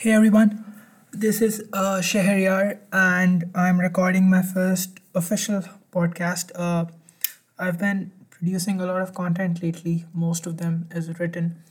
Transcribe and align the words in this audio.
Hey 0.00 0.12
everyone, 0.12 0.64
this 1.10 1.42
is 1.42 1.64
uh, 1.72 2.00
and 2.92 3.50
I'm 3.52 3.80
recording 3.80 4.30
my 4.30 4.42
first 4.42 5.00
official 5.12 5.64
podcast. 5.92 6.52
Uh, 6.54 6.84
I've 7.58 7.80
been 7.80 8.12
producing 8.30 8.80
a 8.80 8.86
lot 8.86 9.00
of 9.02 9.12
content 9.12 9.60
lately, 9.60 10.04
most 10.14 10.46
of 10.46 10.58
them 10.58 10.88
is 10.92 11.18
written, 11.18 11.64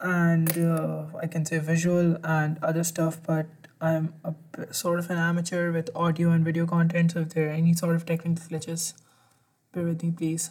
and 0.00 0.58
uh, 0.58 1.04
I 1.22 1.28
can 1.28 1.46
say 1.46 1.58
visual 1.58 2.18
and 2.24 2.58
other 2.60 2.82
stuff, 2.82 3.20
but 3.24 3.46
I'm 3.80 4.14
a 4.24 4.34
sort 4.74 4.98
of 4.98 5.08
an 5.08 5.18
amateur 5.18 5.70
with 5.70 5.90
audio 5.94 6.32
and 6.32 6.44
video 6.44 6.66
content, 6.66 7.12
so 7.12 7.20
if 7.20 7.34
there 7.34 7.50
are 7.50 7.52
any 7.52 7.72
sort 7.74 7.94
of 7.94 8.04
technical 8.04 8.44
glitches, 8.46 8.94
bear 9.72 9.84
with 9.84 10.02
me 10.02 10.10
please. 10.10 10.50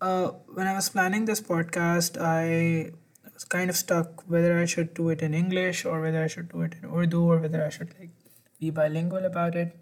Uh, 0.00 0.28
when 0.54 0.68
I 0.68 0.74
was 0.74 0.88
planning 0.88 1.24
this 1.24 1.40
podcast, 1.40 2.16
I 2.16 2.92
was 3.37 3.43
kind 3.43 3.69
of 3.69 3.75
stuck 3.75 4.23
whether 4.29 4.59
I 4.59 4.65
should 4.65 4.93
do 4.93 5.09
it 5.09 5.21
in 5.21 5.33
English 5.33 5.85
or 5.85 6.01
whether 6.01 6.23
I 6.23 6.27
should 6.27 6.49
do 6.49 6.61
it 6.61 6.75
in 6.81 6.89
Urdu 6.89 7.23
or 7.23 7.39
whether 7.39 7.63
I 7.63 7.69
should 7.69 7.93
like 7.99 8.11
be 8.59 8.69
bilingual 8.69 9.25
about 9.25 9.55
it. 9.55 9.75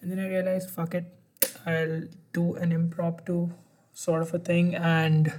And 0.00 0.10
then 0.10 0.18
I 0.18 0.28
realized, 0.28 0.70
fuck 0.70 0.94
it, 0.94 1.04
I'll 1.66 2.02
do 2.32 2.54
an 2.54 2.72
impromptu 2.72 3.50
sort 3.92 4.22
of 4.22 4.34
a 4.34 4.38
thing 4.38 4.74
and 4.74 5.32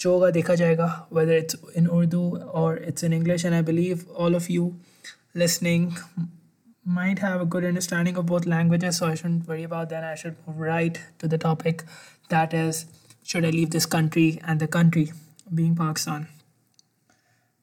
जो 0.00 0.12
होगा 0.18 0.30
देखा 0.30 0.54
जाएगा 0.54 0.88
whether 1.10 1.32
it's 1.32 1.56
in 1.74 1.88
Urdu 1.88 2.38
or 2.62 2.76
it's 2.76 3.02
in 3.02 3.12
English. 3.12 3.44
And 3.44 3.54
I 3.54 3.62
believe 3.62 4.06
all 4.10 4.34
of 4.34 4.48
you 4.48 4.80
listening 5.34 5.96
might 6.84 7.18
have 7.18 7.40
a 7.40 7.44
good 7.44 7.64
understanding 7.64 8.16
of 8.16 8.26
both 8.26 8.46
languages, 8.46 8.96
so 8.96 9.06
I 9.06 9.14
shouldn't 9.14 9.46
worry 9.46 9.64
about 9.64 9.90
that. 9.90 10.04
I 10.04 10.14
should 10.14 10.36
move 10.46 10.58
right 10.58 11.00
to 11.18 11.28
the 11.28 11.36
topic 11.36 11.84
that 12.30 12.54
is, 12.54 12.86
should 13.22 13.44
I 13.44 13.50
leave 13.50 13.70
this 13.70 13.86
country 13.86 14.40
and 14.44 14.58
the 14.58 14.68
country 14.68 15.12
being 15.54 15.74
Pakistan? 15.76 16.28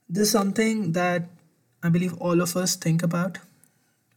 This 0.09 0.27
is 0.27 0.31
something 0.31 0.91
that 0.93 1.29
I 1.83 1.89
believe 1.89 2.13
all 2.19 2.41
of 2.41 2.55
us 2.55 2.75
think 2.75 3.03
about 3.03 3.39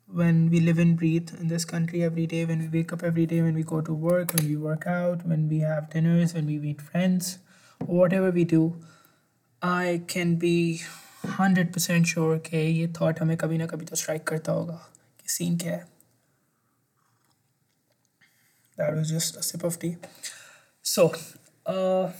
when 0.07 0.49
we 0.51 0.61
live 0.61 0.79
and 0.79 0.97
breathe 0.97 1.31
in 1.39 1.49
this 1.49 1.65
country 1.65 2.03
every 2.03 2.27
day, 2.27 2.45
when 2.45 2.61
we 2.61 2.69
wake 2.69 2.93
up 2.93 3.03
every 3.03 3.27
day, 3.27 3.43
when 3.43 3.55
we 3.55 3.63
go 3.63 3.81
to 3.81 3.93
work, 3.93 4.33
when 4.35 4.47
we 4.49 4.57
work 4.57 4.87
out, 4.87 5.27
when 5.27 5.49
we 5.49 5.59
have 5.61 5.91
dinners, 5.91 6.35
when 6.35 6.47
we 6.47 6.59
meet 6.59 6.81
friends, 6.81 7.39
whatever 7.85 8.31
we 8.31 8.45
do. 8.45 8.77
I 9.61 10.03
can 10.07 10.37
be 10.37 10.81
100% 11.25 12.07
sure 12.07 12.39
कि 12.39 12.57
ये 12.57 12.93
thought 12.95 13.21
हमें 13.21 13.37
कभी 13.37 13.59
ना 13.59 13.67
कभी 13.67 13.85
तो 13.85 13.97
strike 13.97 14.25
करता 14.27 14.53
होगा 14.53 14.81
कि 15.21 15.29
scene 15.37 15.61
क्या 15.63 15.73
है 15.73 15.87
that 18.77 18.95
was 18.95 19.11
just 19.11 19.37
a 19.37 19.43
sip 19.43 19.65
of 19.65 19.79
tea 19.79 19.97
so 20.83 21.13
uh, 21.67 22.11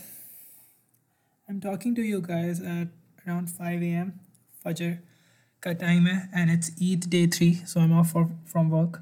I'm 1.47 1.61
talking 1.61 1.95
to 1.95 2.01
you 2.01 2.21
guys 2.21 2.59
at 2.59 2.89
around 3.27 3.49
5 3.49 3.83
a.m. 3.83 4.19
Fajr 4.65 4.99
ka 5.61 5.73
time 5.73 6.05
hai, 6.05 6.23
and 6.33 6.49
it's 6.49 6.71
Eid 6.81 7.09
day 7.09 7.27
3 7.27 7.53
so 7.65 7.81
I'm 7.81 7.93
off 7.93 8.11
for, 8.11 8.29
from 8.45 8.69
work 8.69 9.01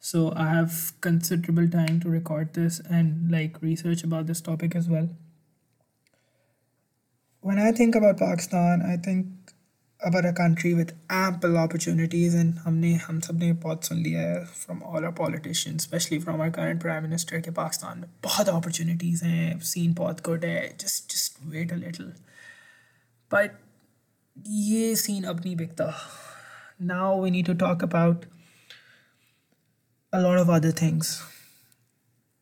so 0.00 0.32
I 0.36 0.48
have 0.48 0.92
considerable 1.00 1.68
time 1.68 2.00
to 2.00 2.08
record 2.08 2.54
this 2.54 2.80
and 2.88 3.30
like 3.30 3.60
research 3.60 4.04
about 4.04 4.26
this 4.26 4.40
topic 4.40 4.76
as 4.76 4.88
well 4.88 5.08
when 7.46 7.60
I 7.60 7.70
think 7.70 7.94
about 7.94 8.16
Pakistan, 8.18 8.82
I 8.82 8.96
think 8.96 9.26
about 10.00 10.24
a 10.24 10.32
country 10.32 10.74
with 10.74 10.92
ample 11.08 11.56
opportunities, 11.56 12.34
and 12.34 12.56
हमने 12.64 12.92
हम 13.02 13.20
सब 13.20 13.38
ने 13.38 13.52
बहुत 13.64 13.84
सुन 13.84 13.98
लिया 13.98 14.20
है 14.20 14.46
from 14.62 14.82
all 14.82 15.06
our 15.08 15.12
politicians, 15.20 15.84
especially 15.84 16.18
from 16.24 16.40
our 16.40 16.50
current 16.56 16.82
prime 16.84 17.06
minister 17.08 17.40
कि 17.40 17.50
पाकिस्तान 17.60 17.98
में 17.98 18.08
बहुत 18.24 18.48
opportunities 18.54 19.22
हैं, 19.22 19.60
scene 19.70 19.94
बहुत 20.00 20.22
good 20.28 20.44
है, 20.44 20.76
just 20.84 21.14
just 21.14 21.38
wait 21.54 21.76
a 21.76 21.80
little. 21.84 22.10
But 23.31 23.55
ye 24.43 24.93
seen 24.93 25.23
Abni 25.23 25.55
Bikta. 25.57 25.95
Now 26.77 27.15
we 27.15 27.31
need 27.31 27.45
to 27.45 27.55
talk 27.55 27.81
about 27.81 28.25
a 30.11 30.21
lot 30.21 30.37
of 30.37 30.49
other 30.49 30.71
things. 30.71 31.23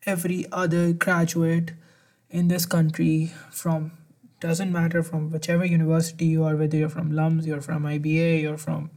Every 0.08 0.46
other 0.52 0.92
graduate 0.94 1.74
in 2.32 2.48
this 2.48 2.66
country 2.66 3.32
from 3.52 3.92
doesn't 4.40 4.72
matter 4.72 5.04
from 5.04 5.30
whichever 5.30 5.64
university 5.64 6.26
you 6.26 6.44
are, 6.44 6.56
whether 6.56 6.78
you're 6.78 6.90
from 6.90 7.12
LUMS, 7.12 7.46
you're 7.46 7.62
from 7.62 7.84
IBA, 7.84 8.42
you're 8.42 8.58
from 8.58 8.90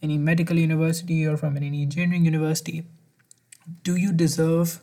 any 0.00 0.18
medical 0.18 0.56
university, 0.56 1.26
or 1.26 1.36
from 1.36 1.56
any 1.56 1.82
engineering 1.82 2.24
university. 2.24 2.84
Do 3.82 3.96
you 3.96 4.12
deserve 4.12 4.80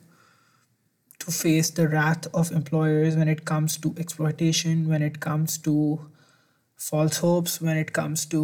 to 1.19 1.31
face 1.31 1.69
the 1.69 1.87
wrath 1.87 2.27
of 2.33 2.51
employers 2.51 3.15
when 3.15 3.29
it 3.29 3.45
comes 3.45 3.77
to 3.77 3.95
exploitation, 3.97 4.89
when 4.89 5.01
it 5.01 5.21
comes 5.21 5.57
to 5.59 6.10
false 6.83 7.17
hopes, 7.19 7.61
when 7.61 7.77
it 7.77 7.91
comes 7.93 8.25
to 8.25 8.39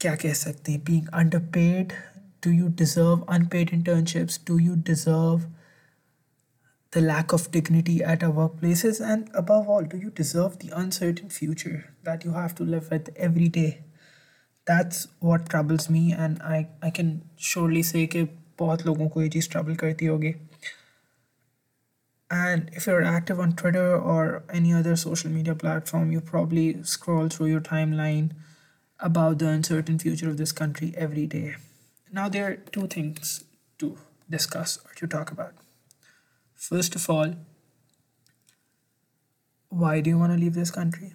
क्या 0.00 0.14
कह 0.22 0.32
सकते 0.32 0.72
हैं 0.72 0.84
being 0.84 1.06
underpaid? 1.20 1.94
Do 2.46 2.50
you 2.56 2.68
deserve 2.80 3.22
unpaid 3.36 3.70
internships? 3.76 4.36
Do 4.50 4.56
you 4.64 4.76
deserve 4.90 5.46
the 6.96 7.00
lack 7.00 7.32
of 7.36 7.46
dignity 7.54 7.96
at 8.14 8.26
our 8.26 8.34
workplaces, 8.40 9.00
and 9.12 9.30
above 9.42 9.70
all, 9.76 9.88
do 9.94 10.02
you 10.02 10.10
deserve 10.20 10.58
the 10.58 10.70
uncertain 10.82 11.32
future 11.38 11.78
that 12.08 12.26
you 12.26 12.32
have 12.32 12.54
to 12.60 12.66
live 12.74 12.90
with 12.90 13.10
every 13.28 13.48
day? 13.48 13.70
That's 14.66 15.08
what 15.30 15.48
troubles 15.48 15.88
me, 15.96 16.04
and 16.26 16.42
I, 16.42 16.68
I 16.82 16.90
can 16.90 17.10
surely 17.36 17.82
say 17.92 18.06
कि 18.06 18.22
बहुत 18.58 18.86
लोगों 18.86 19.08
को 19.08 19.22
ये 19.22 19.28
चीज़ 19.28 19.48
trouble 19.48 19.76
करती 19.76 20.06
होगी. 20.06 20.34
And 22.30 22.70
if 22.72 22.86
you're 22.86 23.04
active 23.04 23.38
on 23.38 23.52
Twitter 23.52 23.96
or 23.96 24.42
any 24.52 24.72
other 24.72 24.96
social 24.96 25.30
media 25.30 25.54
platform, 25.54 26.10
you 26.10 26.20
probably 26.20 26.82
scroll 26.82 27.28
through 27.28 27.46
your 27.46 27.60
timeline 27.60 28.32
about 28.98 29.38
the 29.38 29.48
uncertain 29.48 29.98
future 29.98 30.28
of 30.28 30.36
this 30.36 30.52
country 30.52 30.92
every 30.96 31.26
day. 31.26 31.54
Now, 32.12 32.28
there 32.28 32.46
are 32.50 32.56
two 32.56 32.86
things 32.88 33.44
to 33.78 33.98
discuss 34.28 34.78
or 34.84 34.92
to 34.94 35.06
talk 35.06 35.30
about. 35.30 35.54
First 36.54 36.94
of 36.96 37.08
all, 37.08 37.34
why 39.68 40.00
do 40.00 40.10
you 40.10 40.18
want 40.18 40.32
to 40.32 40.38
leave 40.38 40.54
this 40.54 40.70
country? 40.70 41.14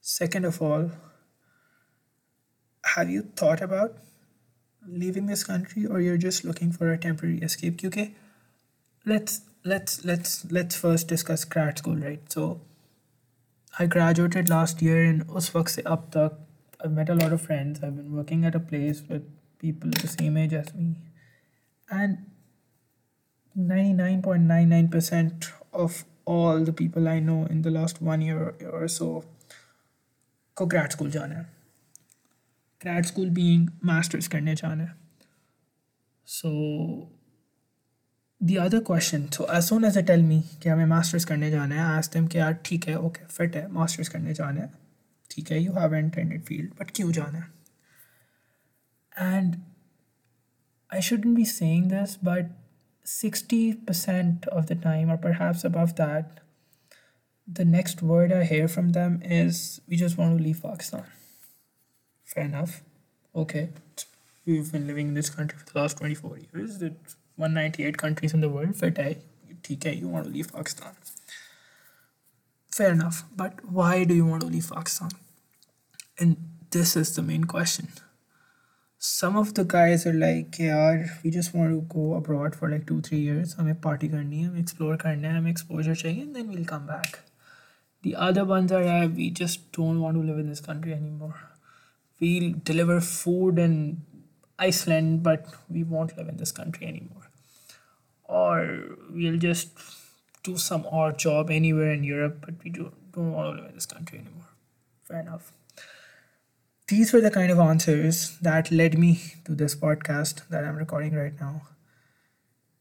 Second 0.00 0.44
of 0.44 0.62
all, 0.62 0.92
have 2.94 3.10
you 3.10 3.22
thought 3.36 3.60
about 3.60 3.96
leaving 4.86 5.26
this 5.26 5.44
country 5.44 5.86
or 5.86 6.00
you're 6.00 6.16
just 6.16 6.44
looking 6.44 6.70
for 6.72 6.92
a 6.92 6.98
temporary 6.98 7.38
escape? 7.38 7.78
QK, 7.78 8.14
let's 9.04 9.40
let's 9.63 10.03
let's 10.05 10.45
let's 10.51 10.75
first 10.75 11.07
discuss 11.07 11.45
grad 11.45 11.77
school, 11.77 11.95
right? 11.95 12.31
So 12.31 12.61
I 13.77 13.85
graduated 13.85 14.49
last 14.49 14.81
year 14.81 15.03
and 15.05 15.27
उस 15.29 15.55
वक्त 15.55 15.71
से 15.71 15.81
अब 15.81 16.09
तक 16.15 16.45
I've 16.81 16.91
met 16.91 17.09
a 17.09 17.15
lot 17.15 17.33
of 17.33 17.41
friends. 17.41 17.83
I've 17.83 17.95
been 17.95 18.15
working 18.15 18.45
at 18.45 18.55
a 18.55 18.59
place 18.59 19.01
with 19.09 19.23
people 19.59 19.91
the 20.01 20.07
same 20.07 20.37
age 20.37 20.53
as 20.53 20.73
me. 20.73 20.95
And 21.91 22.17
99.99% 23.57 25.51
of 25.73 26.05
all 26.25 26.63
the 26.63 26.71
people 26.71 27.07
I 27.07 27.19
know 27.19 27.45
in 27.45 27.61
the 27.63 27.71
last 27.71 28.01
one 28.01 28.21
year 28.21 28.55
or 28.71 28.87
so 28.87 29.23
को 30.55 30.67
grad 30.69 30.91
school 30.91 31.09
जाना 31.11 31.35
है 31.35 31.45
grad 32.83 33.05
school 33.11 33.29
being 33.39 33.67
masters 33.91 34.27
करने 34.27 34.55
जाना 34.55 34.83
है 34.83 34.95
so 36.25 36.51
the 38.42 38.56
other 38.56 38.80
question 38.80 39.26
so 39.26 39.46
as 39.56 39.64
soon 39.64 39.84
as 39.84 39.98
a 39.98 40.02
tell 40.02 40.22
me 40.22 40.40
कि 40.62 40.68
हमें 40.68 40.86
masters 40.86 41.24
करने 41.24 41.50
जाना 41.50 41.74
है 41.74 41.80
आज 41.80 42.12
टाइम 42.12 42.26
कि 42.26 42.38
यार 42.38 42.52
ठीक 42.64 42.88
है 42.88 42.98
ओके 42.98 43.24
फिट 43.26 43.56
है 43.56 43.72
मास्टर्स 43.72 44.08
करने 44.08 44.34
जाना 44.34 44.60
है, 44.60 44.72
ठीक 45.30 45.50
है 45.50 45.62
you 45.62 45.72
have 45.72 45.94
an 45.94 46.10
field 46.40 46.70
but 46.80 46.90
क्यों 46.90 47.12
जाना 47.12 47.38
है 47.38 47.52
and 49.38 49.56
I 50.94 51.02
should 51.02 51.26
be 51.26 51.44
saying 51.44 51.90
this 51.90 52.16
but 52.24 52.50
sixty 53.06 53.72
percent 53.72 54.48
of 54.48 54.64
the 54.64 54.80
time 54.82 55.10
और 55.10 55.16
perhaps 55.16 55.66
above 55.66 55.90
that 56.02 56.40
the 57.50 57.60
next 57.60 58.04
word 58.04 58.32
I 58.32 58.46
hear 58.46 58.68
from 58.68 58.92
them 58.92 59.22
is 59.22 59.80
we 59.90 59.96
just 59.96 60.18
want 60.18 60.38
to 60.38 60.44
leave 60.44 60.62
Pakistan. 60.62 61.02
Fair 62.28 62.44
enough. 62.44 62.82
Okay. 63.34 63.68
We've 64.46 64.72
been 64.72 64.86
living 64.86 65.08
in 65.08 65.14
this 65.14 65.30
country 65.30 65.58
for 65.58 65.72
the 65.72 65.78
last 65.78 65.98
24 65.98 66.38
years. 66.38 66.78
198 67.36 67.96
countries 67.96 68.34
in 68.34 68.40
the 68.40 68.48
world 68.48 68.76
fit 68.76 68.94
TK, 69.64 69.98
you 69.98 70.08
want 70.08 70.26
to 70.26 70.30
leave 70.30 70.52
pakistan. 70.52 70.92
Fair 72.70 72.92
enough 72.92 73.24
but 73.34 73.64
why 73.64 74.04
do 74.04 74.14
you 74.14 74.26
want 74.26 74.42
to 74.42 74.48
leave 74.48 74.70
pakistan? 74.70 75.10
And 76.18 76.36
this 76.70 76.96
is 76.96 77.14
the 77.14 77.22
main 77.22 77.44
question. 77.44 77.88
Some 78.98 79.36
of 79.36 79.52
the 79.54 79.64
guys 79.64 80.06
are 80.06 80.14
like 80.14 80.58
"Yeah, 80.58 81.06
we 81.22 81.30
just 81.30 81.54
want 81.54 81.72
to 81.72 81.80
go 81.94 82.14
abroad 82.14 82.54
for 82.56 82.70
like 82.70 82.86
2 82.86 83.00
3 83.08 83.18
years. 83.18 83.54
Hame 83.58 83.74
party 83.86 84.08
karni 84.08 84.44
hai 84.44 84.60
explore 84.60 84.96
karna 85.02 85.32
exposure 85.50 85.96
chahiye 86.02 86.22
and 86.22 86.38
then 86.38 86.48
we'll 86.52 86.64
come 86.70 86.86
back. 86.86 87.18
The 88.06 88.14
other 88.28 88.44
ones 88.44 88.72
are 88.78 88.82
yeah, 88.86 89.06
we 89.18 89.28
just 89.42 89.70
don't 89.72 90.00
want 90.00 90.20
to 90.20 90.24
live 90.30 90.38
in 90.44 90.48
this 90.54 90.64
country 90.70 90.94
anymore. 90.94 91.36
We'll 92.20 92.54
deliver 92.70 93.00
food 93.10 93.58
and 93.58 94.00
Iceland 94.58 95.22
but 95.22 95.46
we 95.68 95.84
won't 95.84 96.16
live 96.16 96.28
in 96.28 96.36
this 96.36 96.52
country 96.52 96.86
anymore 96.86 97.30
or 98.24 98.96
we'll 99.10 99.38
just 99.38 99.70
do 100.42 100.56
some 100.56 100.86
odd 100.90 101.18
job 101.18 101.50
anywhere 101.50 101.92
in 101.92 102.04
Europe 102.04 102.38
but 102.44 102.54
we 102.62 102.70
don't, 102.70 103.12
don't 103.12 103.32
want 103.32 103.56
to 103.56 103.62
live 103.62 103.70
in 103.70 103.74
this 103.74 103.86
country 103.86 104.18
anymore 104.18 104.48
fair 105.04 105.20
enough. 105.20 105.52
These 106.88 107.12
were 107.12 107.20
the 107.20 107.30
kind 107.30 107.50
of 107.50 107.58
answers 107.58 108.36
that 108.42 108.70
led 108.70 108.98
me 108.98 109.20
to 109.44 109.54
this 109.54 109.74
podcast 109.74 110.46
that 110.48 110.64
I'm 110.64 110.76
recording 110.76 111.14
right 111.14 111.38
now. 111.40 111.62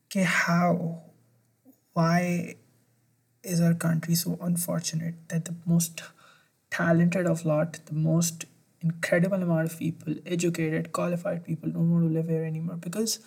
Okay, 0.08 0.24
how, 0.24 1.04
why 1.94 2.56
is 3.44 3.62
our 3.62 3.74
country 3.74 4.16
so 4.16 4.38
unfortunate 4.42 5.16
that 5.30 5.46
the 5.46 5.56
most 5.66 6.04
talented 6.70 7.26
of 7.26 7.46
lot, 7.46 7.80
the 7.86 7.94
most 7.94 8.46
incredible 8.84 9.42
amount 9.42 9.72
of 9.72 9.80
people, 9.80 10.16
educated, 10.26 10.92
qualified 10.92 11.46
people, 11.46 11.70
don't 11.70 11.92
want 11.92 12.06
to 12.06 12.14
live 12.14 12.28
here 12.28 12.44
anymore 12.44 12.76
because 12.76 13.20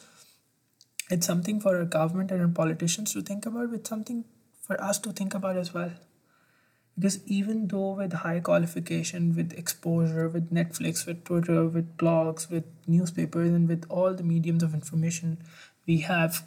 it's 1.11 1.27
something 1.27 1.61
for 1.61 1.77
our 1.77 1.85
government 1.85 2.31
and 2.31 2.43
our 2.43 2.49
politicians 2.49 3.13
to 3.13 3.23
think 3.23 3.47
about, 3.47 3.73
it's 3.73 3.89
something 3.89 4.25
for 4.61 4.81
us 4.83 4.99
to 4.99 5.13
think 5.13 5.35
about 5.35 5.57
as 5.57 5.73
well. 5.73 5.93
Because 6.97 7.21
even 7.27 7.69
though 7.69 7.93
with 7.93 8.13
high 8.13 8.41
qualification, 8.41 9.37
with 9.37 9.53
exposure, 9.53 10.29
with 10.29 10.53
Netflix, 10.53 11.07
with 11.07 11.25
Twitter, 11.25 11.67
with 11.67 11.97
blogs, 11.97 12.51
with 12.51 12.65
newspapers, 12.87 13.51
and 13.51 13.69
with 13.69 13.85
all 13.91 14.15
the 14.15 14.23
mediums 14.23 14.63
of 14.63 14.73
information 14.73 15.39
we 15.87 16.01
have, 16.01 16.45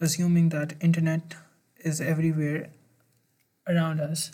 assuming 0.00 0.48
that 0.48 0.74
internet 0.80 1.34
is 1.78 2.00
everywhere 2.00 2.70
around 3.68 4.00
us, 4.00 4.32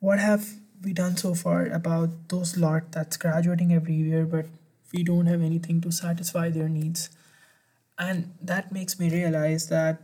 what 0.00 0.18
have 0.18 0.59
we 0.83 0.93
done 0.93 1.17
so 1.17 1.33
far 1.33 1.65
about 1.67 2.09
those 2.29 2.57
lot 2.57 2.91
that's 2.91 3.17
graduating 3.17 3.73
every 3.73 3.95
year, 3.95 4.25
but 4.25 4.45
we 4.93 5.03
don't 5.03 5.25
have 5.25 5.41
anything 5.41 5.81
to 5.81 5.91
satisfy 5.91 6.49
their 6.49 6.69
needs? 6.69 7.09
And 7.97 8.33
that 8.41 8.71
makes 8.71 8.99
me 8.99 9.09
realize 9.09 9.69
that 9.69 10.01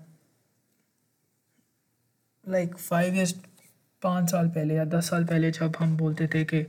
like 2.47 2.77
five 2.77 3.15
years 3.15 3.33
पाँच 4.01 4.31
साल 4.31 4.47
पहले 4.49 4.75
या 4.75 4.85
दस 4.85 5.09
साल 5.09 5.25
पहले 5.25 5.51
जब 5.51 5.75
हम 5.79 5.95
बोलते 5.97 6.27
थे 6.27 6.43
कि 6.43 6.61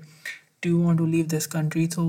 do 0.67 0.77
want 0.79 0.99
to 0.99 1.07
leave 1.07 1.27
this 1.27 1.47
country 1.47 1.87
तो 1.95 2.05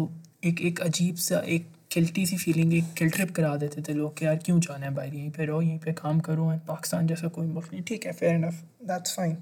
एक 0.45 0.62
एक 0.62 0.81
अजीब 0.81 1.15
सा 1.25 1.39
एक 1.56 1.68
किल्टी 1.91 2.25
सी 2.25 2.38
फीलिंग 2.38 2.74
एक 2.74 2.94
किल 2.97 3.09
ट्रिप 3.09 3.31
करा 3.35 3.56
देते 3.57 3.81
थे 3.88 3.94
लोग 3.94 4.18
कि 4.18 4.25
यार 4.25 4.35
क्यों 4.45 4.59
जाना 4.59 4.85
है 4.85 4.94
भाई 4.95 5.09
यहीं 5.09 5.31
पे 5.31 5.45
रहो 5.45 5.62
यहीं 5.62 5.80
पे 5.80 5.94
काम 5.94 6.19
करो 6.27 6.50
पाकिस्तान 6.68 7.07
जैसा 7.07 7.27
कोई 7.27 7.47
मुल्क 7.47 7.71
नहीं 7.74 7.83
ठीक 7.88 8.06
है 8.06 8.13
fair 8.13 8.35
enough 8.35 8.62
that's 8.83 9.15
fine 9.15 9.35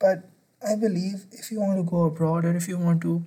but 0.00 0.24
I 0.68 0.76
believe 0.84 1.14
if 1.38 1.52
you 1.54 1.60
want 1.60 1.76
to 1.76 1.84
go 1.94 2.08
abroad 2.10 2.46
और 2.46 2.56
if 2.56 2.70
you 2.70 2.78
want 2.78 3.02
to 3.02 3.22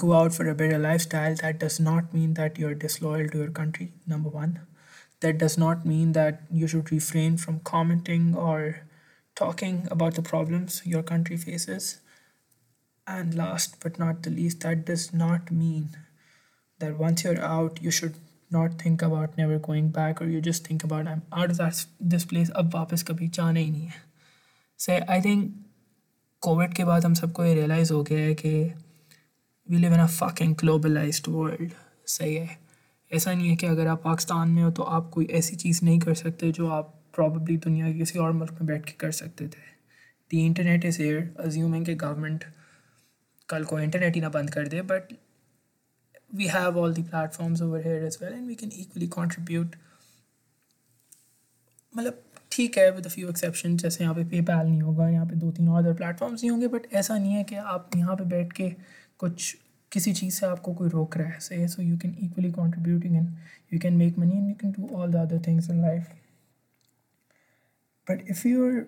go 0.00 0.08
out 0.14 0.34
for 0.36 0.44
a 0.50 0.52
better 0.56 0.78
lifestyle 0.80 1.36
that 1.42 1.60
does 1.60 1.76
not 1.84 2.10
mean 2.16 2.32
that 2.38 2.58
you're 2.62 2.74
disloyal 2.80 3.30
to 3.34 3.38
your 3.42 3.52
country 3.58 3.86
number 4.12 4.32
one 4.32 4.50
that 5.20 5.38
does 5.38 5.56
not 5.58 5.84
mean 5.84 6.12
that 6.12 6.42
you 6.50 6.68
should 6.68 6.92
refrain 6.92 7.36
from 7.36 7.60
commenting 7.60 8.34
or 8.36 8.82
talking 9.34 9.86
about 9.90 10.14
the 10.14 10.22
problems 10.22 10.82
your 10.84 11.02
country 11.02 11.36
faces. 11.36 12.00
And 13.06 13.34
last 13.34 13.76
but 13.82 13.98
not 13.98 14.22
the 14.22 14.30
least, 14.30 14.60
that 14.60 14.84
does 14.84 15.12
not 15.12 15.50
mean 15.50 15.96
that 16.80 16.98
once 16.98 17.24
you're 17.24 17.40
out, 17.40 17.80
you 17.82 17.90
should 17.90 18.16
not 18.50 18.80
think 18.80 19.02
about 19.02 19.36
never 19.36 19.58
going 19.58 19.88
back 19.90 20.20
or 20.22 20.26
you 20.26 20.40
just 20.40 20.66
think 20.66 20.84
about 20.84 21.06
I'm 21.06 21.22
out 21.32 21.50
of 21.50 21.58
that 21.58 21.84
this 22.12 22.24
place 22.24 22.50
अब 22.56 22.74
वापस 22.74 23.02
कभी 23.08 23.28
जाना 23.38 23.60
ही 23.60 23.70
नहीं 23.70 23.86
है 23.86 24.02
से 24.84 24.98
I 24.98 25.20
think 25.20 25.42
Covid 26.43 26.73
के 26.75 26.83
बाद 26.83 27.05
हम 27.05 27.13
सबको 27.13 27.43
ये 27.45 27.53
रियलाइज़ 27.53 27.91
हो 27.93 28.01
गया 28.03 28.19
है 28.19 28.33
कि 28.35 28.49
we 29.67 29.77
live 29.77 29.93
in 29.93 29.99
a 29.99 30.07
fucking 30.07 30.55
globalized 30.55 31.27
world 31.29 31.71
सही 32.07 32.33
है। 32.35 32.57
ऐसा 33.11 33.33
नहीं 33.33 33.49
है 33.49 33.55
कि 33.55 33.65
अगर 33.65 33.87
आप 33.87 34.01
पाकिस्तान 34.03 34.49
में 34.49 34.61
हो 34.63 34.71
तो 34.71 34.83
आप 34.97 35.09
कोई 35.13 35.25
ऐसी 35.39 35.55
चीज़ 35.55 35.83
नहीं 35.85 35.99
कर 35.99 36.13
सकते 36.13 36.51
जो 36.51 36.67
आप 36.69 36.93
प्रॉब्ली 37.15 37.57
दुनिया 37.57 37.91
के 37.91 37.97
किसी 37.99 38.19
और 38.19 38.31
मुल्क 38.31 38.51
में 38.51 38.65
बैठ 38.65 38.85
के 38.85 38.91
कर 38.99 39.11
सकते 39.11 39.47
थे। 39.47 39.71
The 40.31 40.45
internet 40.45 40.85
is 40.85 41.01
air 41.01 41.33
assuming 41.39 41.85
कि 41.85 41.95
गवर्नमेंट 41.95 42.43
कल 43.49 43.63
को 43.65 43.79
इंटरनेट 43.79 44.15
ही 44.15 44.21
ना 44.21 44.29
बंद 44.29 44.49
कर 44.53 44.67
दे 44.67 44.81
but 44.91 45.13
we 46.35 46.47
have 46.47 46.79
all 46.79 46.93
the 46.93 47.03
platforms 47.03 47.61
over 47.61 47.87
here 47.87 48.05
as 48.05 48.17
well 48.21 48.33
and 48.33 48.47
we 48.47 48.55
can 48.55 48.71
equally 48.79 49.07
contribute 49.07 49.75
मतलब 51.93 52.23
ठीक 52.53 52.77
है 52.77 52.89
विद 52.91 53.07
फ्यू 53.07 53.29
एक्सेप्शन 53.29 53.77
जैसे 53.77 54.03
यहाँ 54.03 54.15
पे 54.15 54.23
पेपैल 54.25 54.65
नहीं 54.67 54.81
होगा 54.81 55.07
यहाँ 55.09 55.25
पे 55.25 55.35
दो 55.35 55.51
तीन 55.51 55.67
अदर 55.77 55.93
प्लेटफॉर्म्स 55.93 56.41
नहीं 56.41 56.51
होंगे 56.51 56.67
बट 56.67 56.87
ऐसा 56.93 57.17
नहीं 57.17 57.33
है 57.33 57.43
कि 57.43 57.55
आप 57.55 57.89
यहाँ 57.95 58.15
पे 58.15 58.23
बैठ 58.25 58.51
के 58.53 58.69
कुछ 59.19 59.55
किसी 59.91 60.13
चीज़ 60.13 60.39
से 60.39 60.45
आपको 60.45 60.73
कोई 60.73 60.89
रोक 60.89 61.17
रहा 61.17 61.29
है 61.29 61.39
से 61.39 61.67
so 61.67 61.81
you 61.81 61.97
can 61.97 62.15
equally 62.23 62.51
contributing 62.51 63.15
and 63.15 63.29
you 63.73 63.79
can 63.79 63.93
make 63.93 64.17
money 64.19 64.37
and 64.37 64.49
you 64.49 64.55
can 64.61 64.71
do 64.71 64.95
all 64.95 65.11
the 65.11 65.15
other 65.17 65.41
things 65.47 65.69
in 65.69 65.81
life 65.81 66.11
but 68.07 68.29
if 68.29 68.47
you 68.47 68.67
are 68.67 68.85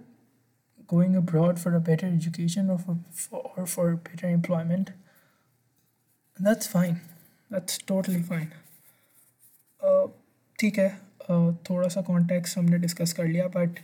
going 0.89 1.15
abroad 1.15 1.57
for 1.57 1.73
a 1.73 1.79
better 1.83 2.07
education 2.07 2.69
और 2.69 3.65
for 3.65 4.00
employment 4.25 4.89
that's 6.39 6.67
fine. 6.67 7.01
That's 7.51 7.77
totally 7.79 8.21
fine. 8.21 8.51
Uh, 9.81 10.07
ठीक 10.59 10.77
है 10.77 10.89
थोड़ा 11.30 11.88
सा 11.88 12.01
context 12.01 12.57
हमने 12.57 12.77
discuss 12.77 13.13
कर 13.13 13.27
लिया 13.27 13.48
but 13.48 13.80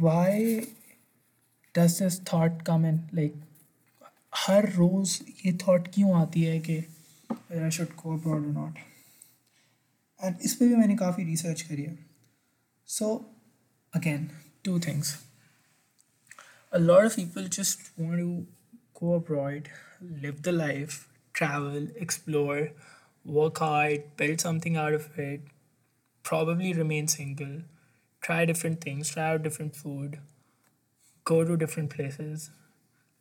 why 0.00 0.60
does 1.76 2.02
this 2.02 2.20
thought 2.20 2.62
come 2.62 2.86
in 2.86 3.00
like 3.14 3.34
हर 4.36 4.70
रोज़ 4.72 5.22
ये 5.46 5.52
थाट 5.52 5.88
क्यों 5.94 6.14
आती 6.20 6.42
है 6.42 6.58
कि 6.60 6.78
I 7.32 7.70
should 7.70 7.94
go 7.96 8.18
abroad 8.18 8.46
not 8.46 8.78
and 10.24 10.36
इस 10.42 10.54
पर 10.54 10.66
भी 10.66 10.74
मैंने 10.74 10.96
काफ़ी 10.96 11.24
रिसर्च 11.24 11.62
करी 11.62 11.82
है। 11.82 11.98
So 12.86 13.14
again 13.94 14.30
two 14.64 14.80
things 14.80 15.18
a 16.72 16.78
lot 16.78 17.06
of 17.06 17.14
people 17.16 17.48
just 17.54 17.82
want 17.98 18.18
to 18.18 18.46
go 18.98 19.14
abroad, 19.14 19.66
live 20.22 20.38
the 20.42 20.52
life, 20.52 20.94
explore, 22.04 22.62
work 23.25 23.57
hard, 23.59 24.15
build 24.17 24.41
something 24.41 24.77
out 24.77 24.93
of 24.93 25.17
it, 25.17 25.41
probably 26.23 26.73
remain 26.73 27.07
single, 27.07 27.61
try 28.21 28.45
different 28.45 28.81
things, 28.81 29.09
try 29.11 29.31
out 29.33 29.43
different 29.43 29.75
food, 29.75 30.19
go 31.23 31.43
to 31.43 31.57
different 31.57 31.89
places, 31.89 32.51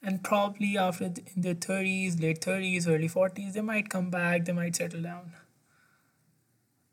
and 0.02 0.22
probably 0.22 0.76
after 0.78 1.06
in 1.06 1.42
their 1.46 1.54
30s 1.54 2.20
late 2.22 2.40
30s 2.40 2.86
early 2.94 3.08
40s 3.08 3.54
they 3.54 3.64
might 3.70 3.88
come 3.94 4.10
back 4.10 4.44
they 4.44 4.52
might 4.52 4.76
settle 4.76 5.02
down 5.02 5.32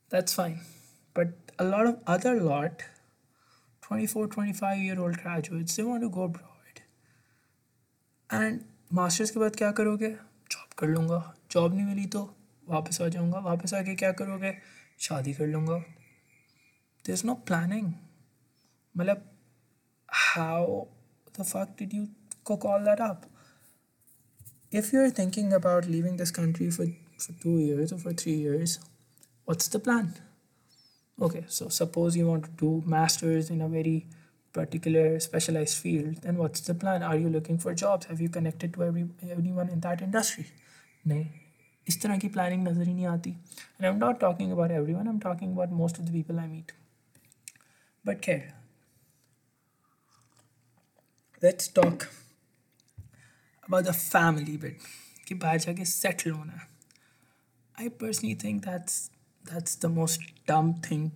that's 0.09 0.33
fine 0.33 0.59
but 1.13 1.53
a 1.59 1.63
lot 1.63 1.85
of 1.85 1.99
other 2.07 2.33
lot 2.41 2.83
24 3.81 4.27
25 4.27 4.77
year 4.79 4.99
old 4.99 5.17
graduates 5.17 5.75
they 5.75 5.83
want 5.83 6.01
to 6.01 6.09
go 6.19 6.29
abroad 6.31 6.85
and 8.41 8.69
masters 8.97 9.29
के 9.31 9.39
बाद 9.39 9.55
क्या 9.55 9.71
करोगे 9.77 10.09
job 10.53 10.73
कर 10.79 10.87
लूँगा 10.87 11.19
job 11.51 11.73
नहीं 11.75 11.85
मिली 11.85 12.05
तो 12.15 12.19
वापस 12.68 13.00
आ 13.00 13.08
जाऊँगा। 13.08 13.38
वापस 13.38 13.74
आके 13.74 13.94
क्या 13.94 14.12
करोगे? 14.12 14.54
शादी 14.98 15.34
कर 15.34 15.46
लूँगा। 15.46 15.78
दे 17.06 17.12
इज़ 17.12 17.26
नो 17.26 17.34
प्लानिंग 17.34 17.92
मतलब 18.96 19.30
how 20.08 20.84
the 21.38 21.42
fact 21.42 21.78
did 21.78 21.94
you 21.94 22.06
को 22.44 22.56
कॉल 22.56 22.84
दैट 22.84 23.00
आप 23.00 23.30
if 24.72 24.96
you 24.96 25.02
are 25.02 25.10
thinking 25.10 25.52
about 25.52 25.84
living 25.84 26.18
this 26.18 26.30
country 26.30 26.70
for 26.70 26.86
for 27.20 27.36
two 27.42 27.58
years 27.58 27.94
for 27.94 28.14
three 28.14 28.32
years 28.32 28.78
what's 29.50 29.76
the 29.76 29.80
plan 29.80 30.12
okay 31.22 31.42
so 31.48 31.68
suppose 31.68 32.18
you 32.18 32.26
want 32.26 32.46
to 32.58 32.82
do 32.82 33.54
in 33.54 33.60
a 33.60 33.66
very 33.66 34.02
particular, 34.54 35.20
specialized 35.20 35.76
field, 35.76 36.22
then 36.22 36.36
what's 36.36 36.60
the 36.60 36.74
plan? 36.74 37.02
Are 37.02 37.16
you 37.16 37.28
looking 37.28 37.58
for 37.58 37.74
jobs? 37.74 38.06
Have 38.06 38.20
you 38.20 38.28
connected 38.28 38.74
to 38.74 38.84
every 38.84 39.08
anyone 39.22 39.68
in 39.68 39.80
that 39.80 40.02
industry? 40.02 40.46
Nay. 41.04 41.47
इस 41.88 42.00
तरह 42.02 42.18
की 42.18 42.28
planning 42.28 42.66
नज़र 42.68 42.86
ही 42.86 42.94
नहीं 42.94 43.06
आती। 43.06 43.30
And 43.30 43.84
I 43.84 43.90
am 43.90 43.96
not 43.98 44.20
talking 44.20 44.52
about 44.52 44.70
everyone 44.94 45.08
am 45.08 45.18
talking 45.20 45.52
about 45.52 45.68
most 45.80 46.00
of 46.00 46.06
the 46.06 46.12
people 46.12 46.38
I 46.38 46.46
meet 46.48 46.72
but 48.04 48.20
खैर 48.20 48.52
let's 51.42 51.72
talk 51.74 52.02
about 53.68 53.84
the 53.84 53.92
family 53.92 54.56
bit 54.58 54.78
कि 55.26 55.34
बाहर 55.36 55.58
जाके 55.58 55.84
सेटल 55.84 56.30
होना। 56.30 56.52
है 56.52 56.66
I 57.78 57.88
personally 58.00 58.34
think 58.44 58.64
that's 58.64 59.10
that's 59.44 59.78
the 59.82 59.86
most 59.92 60.30
dumb 60.48 60.72
thing 60.90 61.10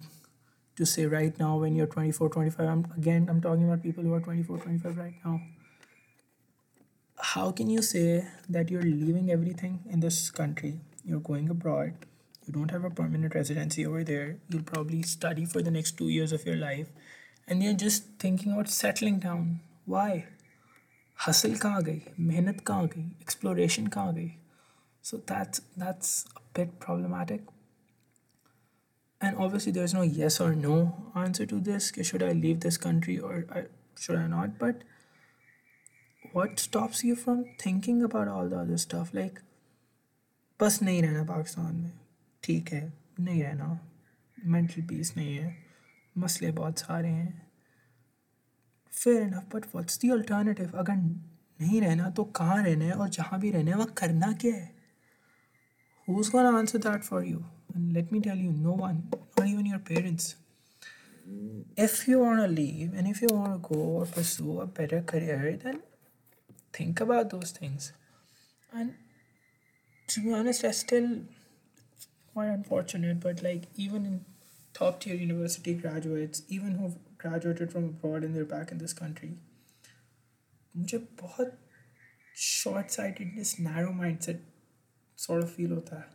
to 0.76 0.84
say 0.84 1.08
right 1.08 1.40
now 1.40 1.60
when 1.60 1.76
you're 1.76 1.88
twenty 1.94 2.12
four 2.12 2.28
twenty 2.32 2.50
five 2.50 2.70
again 2.70 3.22
I 3.22 3.34
am 3.34 3.40
talking 3.40 3.64
about 3.64 3.82
people 3.82 4.06
हुआ 4.06 4.18
twenty 4.20 4.44
four 4.44 4.58
twenty 4.58 4.82
five 4.82 4.98
right 4.98 5.26
now 5.26 5.38
how 7.22 7.50
can 7.52 7.70
you 7.70 7.82
say 7.82 8.26
that 8.48 8.70
you're 8.70 8.82
leaving 8.82 9.30
everything 9.30 9.80
in 9.88 10.00
this 10.00 10.30
country? 10.30 10.80
You're 11.04 11.20
going 11.20 11.48
abroad. 11.48 11.94
You 12.46 12.52
don't 12.52 12.70
have 12.70 12.84
a 12.84 12.90
permanent 12.90 13.34
residency 13.34 13.86
over 13.86 14.02
there. 14.02 14.38
You'll 14.48 14.64
probably 14.64 15.02
study 15.02 15.44
for 15.44 15.62
the 15.62 15.70
next 15.70 15.98
2 15.98 16.08
years 16.08 16.32
of 16.32 16.44
your 16.44 16.56
life. 16.56 16.88
And 17.46 17.62
you're 17.62 17.80
just 17.84 18.04
thinking 18.18 18.52
about 18.52 18.68
settling 18.68 19.18
down. 19.20 19.60
Why? 19.86 20.26
Hustle 21.26 21.56
ka 21.64 21.80
gayi 21.88 22.14
mehnat 22.30 22.64
ka 22.70 22.78
gayi 22.92 23.10
exploration 23.20 23.88
ka 23.96 24.06
gayi 24.12 24.30
so 25.02 25.20
that's 25.26 25.60
that's 25.76 26.24
a 26.36 26.40
bit 26.54 26.78
problematic. 26.78 27.42
And 29.20 29.36
obviously 29.36 29.72
there's 29.72 29.94
no 29.94 30.02
yes 30.02 30.40
or 30.40 30.54
no 30.54 30.76
answer 31.14 31.46
to 31.46 31.60
this. 31.60 31.92
should 32.02 32.22
i 32.22 32.32
leave 32.32 32.60
this 32.60 32.76
country 32.76 33.18
or 33.18 33.46
uh, 33.50 33.62
should 33.98 34.16
i 34.16 34.26
not? 34.26 34.58
But 34.58 34.82
what 36.36 36.58
stops 36.58 37.04
you 37.04 37.14
from 37.14 37.44
thinking 37.66 38.02
about 38.02 38.28
all 38.28 38.54
the 38.54 38.62
other 38.62 38.86
stuff? 38.86 39.14
Like, 39.20 39.40
बस 40.60 40.82
नहीं 40.82 41.02
रहना 41.02 41.24
पाकिस्तान 41.24 41.76
में। 41.76 41.92
ठीक 42.42 42.72
है, 42.72 42.92
नहीं 43.20 43.42
रहना। 43.42 43.88
Mental 44.46 44.82
peace 44.82 45.16
नहीं 45.16 45.36
है। 45.36 45.56
मसले 46.18 46.50
बहुत 46.50 46.78
सारे 46.78 47.08
हैं। 47.08 47.46
फिर 48.92 49.22
enough 49.22 49.56
but 49.56 49.66
what's 49.66 50.06
the 50.06 50.10
alternative 50.10 50.72
अगर 50.74 50.94
नहीं 51.60 51.80
रहना 51.80 52.10
तो 52.10 52.24
कहाँ 52.24 52.64
रहना 52.64 52.84
है? 52.84 52.92
और 52.92 53.08
जहाँ 53.08 53.40
भी 53.40 53.50
रहना 53.50 53.70
है, 53.70 53.76
वह 53.76 53.84
करना 53.84 54.32
क्या 54.32 54.54
है? 54.54 54.76
Who 56.08 56.20
is 56.20 56.30
gonna 56.30 56.44
answer 56.44 56.78
that 56.78 57.02
for 57.02 57.24
you 57.24 57.38
and 57.76 57.92
let 57.92 58.12
me 58.12 58.20
tell 58.20 58.38
you 58.38 58.50
no 58.50 58.72
one 58.72 58.96
not 58.96 59.46
even 59.46 59.66
your 59.66 59.78
parents 59.78 60.36
if 61.78 62.10
you 62.10 62.24
on 62.24 62.40
a 62.40 62.46
leave 62.46 62.94
and 62.94 63.06
if 63.06 63.24
you 63.24 63.28
on 63.36 63.58
go 63.58 64.00
और 64.00 64.66
better 64.66 65.02
career 65.02 65.38
then 65.38 65.82
think 66.73 66.99
about 66.99 67.29
those 67.29 67.51
things 67.51 67.91
and 68.73 68.93
to 70.07 70.21
be 70.21 70.33
honest 70.33 70.63
i 70.63 70.71
still 70.71 71.09
quite 72.33 72.47
unfortunate 72.47 73.19
but 73.19 73.43
like 73.43 73.67
even 73.75 74.05
in 74.05 74.25
top 74.73 74.99
tier 74.99 75.15
university 75.15 75.73
graduates 75.73 76.43
even 76.47 76.75
who've 76.79 76.97
graduated 77.17 77.71
from 77.71 77.85
abroad 77.85 78.23
and 78.23 78.35
they're 78.35 78.51
back 78.55 78.71
in 78.71 78.77
this 78.85 78.93
country 79.03 79.35
मुझे 80.77 80.97
बहुत 81.21 81.57
short 82.37 82.89
sightedness 82.91 83.55
narrow 83.59 83.91
mindset 83.91 84.41
sort 85.21 85.43
of 85.43 85.51
feel 85.51 85.71
hota 85.75 85.95
hai. 85.95 86.07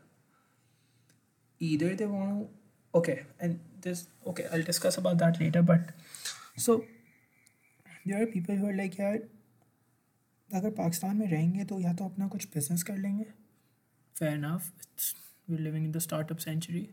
Either 1.69 1.95
they 2.01 2.07
want 2.07 2.35
to 2.35 2.99
okay, 2.99 3.17
and 3.41 3.61
this 3.87 4.07
okay, 4.33 4.47
I'll 4.53 4.63
discuss 4.63 4.99
about 5.03 5.19
that 5.19 5.41
later. 5.41 5.63
But 5.63 5.91
so 6.57 6.85
there 8.07 8.23
are 8.23 8.27
people 8.27 8.61
who 8.61 8.69
are 8.69 8.77
like 8.81 8.99
यार 9.01 9.19
अगर 10.54 10.70
पाकिस्तान 10.70 11.18
में 11.18 11.28
रहेंगे 11.28 11.64
तो 11.66 11.80
या 11.80 11.94
तो 11.94 12.06
अपना 12.06 12.28
कुछ 12.28 12.48
बिज़नेस 12.54 12.84
कर 12.84 12.98
लेंगे। 12.98 13.24
Fair 14.20 14.34
enough 14.34 14.72
it's 14.80 15.16
we 15.50 15.58
living 15.58 15.86
in 15.86 15.92
the 15.92 16.00
startup 16.00 16.38
century 16.38 16.88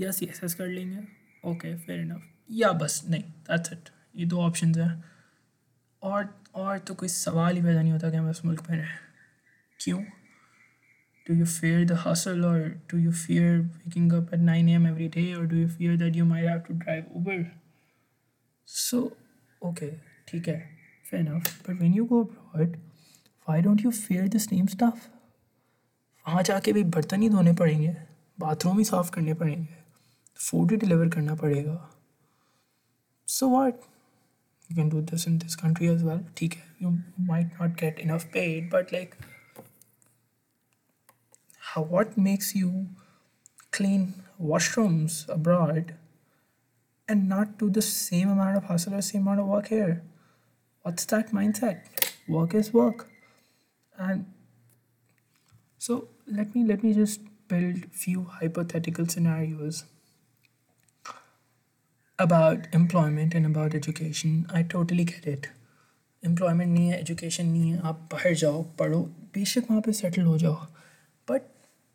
या 0.00 0.10
सी 0.10 0.26
एस 0.26 0.40
एस 0.44 0.54
कर 0.54 0.66
लेंगे। 0.66 1.06
ओके 1.50 1.76
फेयर 1.76 2.00
इनफ 2.00 2.28
या 2.50 2.72
बस 2.72 3.02
नहीं 3.08 3.22
दैट्स 3.22 3.72
इट 3.72 3.88
ये 4.16 4.26
दो 4.26 4.40
ऑप्शन 4.40 4.74
हैं। 4.74 5.04
और 6.02 6.42
और 6.54 6.78
तो 6.78 6.94
कोई 6.94 7.08
सवाल 7.08 7.56
ही 7.56 7.62
पैदा 7.62 7.82
नहीं 7.82 7.92
होता 7.92 8.10
कि 8.10 8.16
हम 8.16 8.30
इस 8.30 8.44
मुल्क 8.44 8.70
में 8.70 8.76
रहें। 8.76 8.98
क्यों? 9.80 10.04
Do 11.26 11.34
you 11.34 11.44
fear 11.44 11.78
the 11.90 11.94
hustle 12.00 12.44
or 12.44 12.58
do 12.90 12.98
you 13.04 13.12
fear 13.20 13.54
waking 13.68 14.12
up 14.12 14.32
at 14.32 14.42
9 14.48 14.68
a.m. 14.68 14.84
every 14.86 15.08
day 15.08 15.24
or 15.34 15.46
do 15.52 15.56
you 15.56 15.68
fear 15.68 15.96
that 16.02 16.18
you 16.18 16.24
might 16.24 16.44
have 16.48 16.60
to 16.66 16.74
drive 16.82 17.08
Uber? 17.20 17.38
So, 18.68 19.00
okay, 19.70 19.88
okay, 20.34 20.54
fair 21.05 21.19
enough. 21.19 21.51
But 21.65 21.79
when 21.79 21.93
you 21.93 22.05
go 22.05 22.21
abroad, 22.21 22.77
why 23.47 23.61
don't 23.61 23.81
you 23.81 23.91
fear 23.91 24.27
the 24.27 24.43
same 24.47 24.69
stuff? 24.75 25.09
वहाँ 26.27 26.43
जाके 26.43 26.73
भी 26.73 26.83
बर्तन 26.95 27.21
ही 27.21 27.29
धोने 27.29 27.53
पड़ेंगे 27.59 27.95
bathroom 28.39 28.77
ही 28.77 28.83
साफ 28.85 29.09
करने 29.13 29.33
पड़ेंगे 29.33 29.77
food 30.49 30.71
ही 30.71 30.77
deliver 30.77 31.09
करना 31.09 31.35
पड़ेगा 31.35 31.75
so 33.27 33.47
what 33.49 33.79
you 34.71 34.75
can 34.75 34.89
do 34.89 35.01
this 35.11 35.27
in 35.27 35.37
this 35.37 35.55
country 35.55 35.87
as 35.87 36.03
well 36.03 36.23
ठीक 36.37 36.53
है 36.53 36.63
you 36.81 36.89
might 37.27 37.61
not 37.61 37.79
get 37.79 37.99
enough 37.99 38.25
paid 38.33 38.69
but 38.73 38.93
like 38.93 39.15
how, 41.71 41.81
what 41.81 42.17
makes 42.17 42.53
you 42.55 42.87
clean 43.71 44.13
washrooms 44.41 45.27
abroad 45.29 45.95
and 47.07 47.29
not 47.29 47.57
do 47.57 47.69
the 47.69 47.81
same 47.81 48.29
amount 48.29 48.57
of 48.57 48.65
hustle 48.65 48.93
or 48.93 49.01
same 49.01 49.21
amount 49.21 49.39
of 49.39 49.47
work 49.47 49.67
here? 49.67 50.03
What's 50.85 51.05
that 51.05 51.31
mindset? 51.31 51.77
Work 52.27 52.55
is 52.55 52.73
work. 52.73 53.07
And 53.97 54.25
so 55.77 56.07
let 56.27 56.55
me 56.55 56.63
let 56.65 56.83
me 56.83 56.93
just 56.93 57.21
build 57.47 57.85
few 57.93 58.23
hypothetical 58.23 59.07
scenarios 59.07 59.83
about 62.19 62.67
employment 62.73 63.33
and 63.33 63.45
about 63.45 63.75
education. 63.75 64.45
I 64.53 64.63
totally 64.75 65.05
get 65.05 65.27
it. 65.27 65.49
Employment 66.23 66.71
नहीं 66.73 66.89
है 66.89 67.03
education 67.03 67.41
नहीं 67.41 67.71
है 67.71 67.79
आप 67.79 68.09
बाहर 68.11 68.33
जाओ 68.33 68.63
पढ़ो 68.79 69.01
बेशक 69.33 69.69
वहाँ 69.69 69.81
पे 69.81 69.93
सेटल 69.93 70.21
हो 70.21 70.37
जाओ 70.37 70.55
बट 71.29 71.41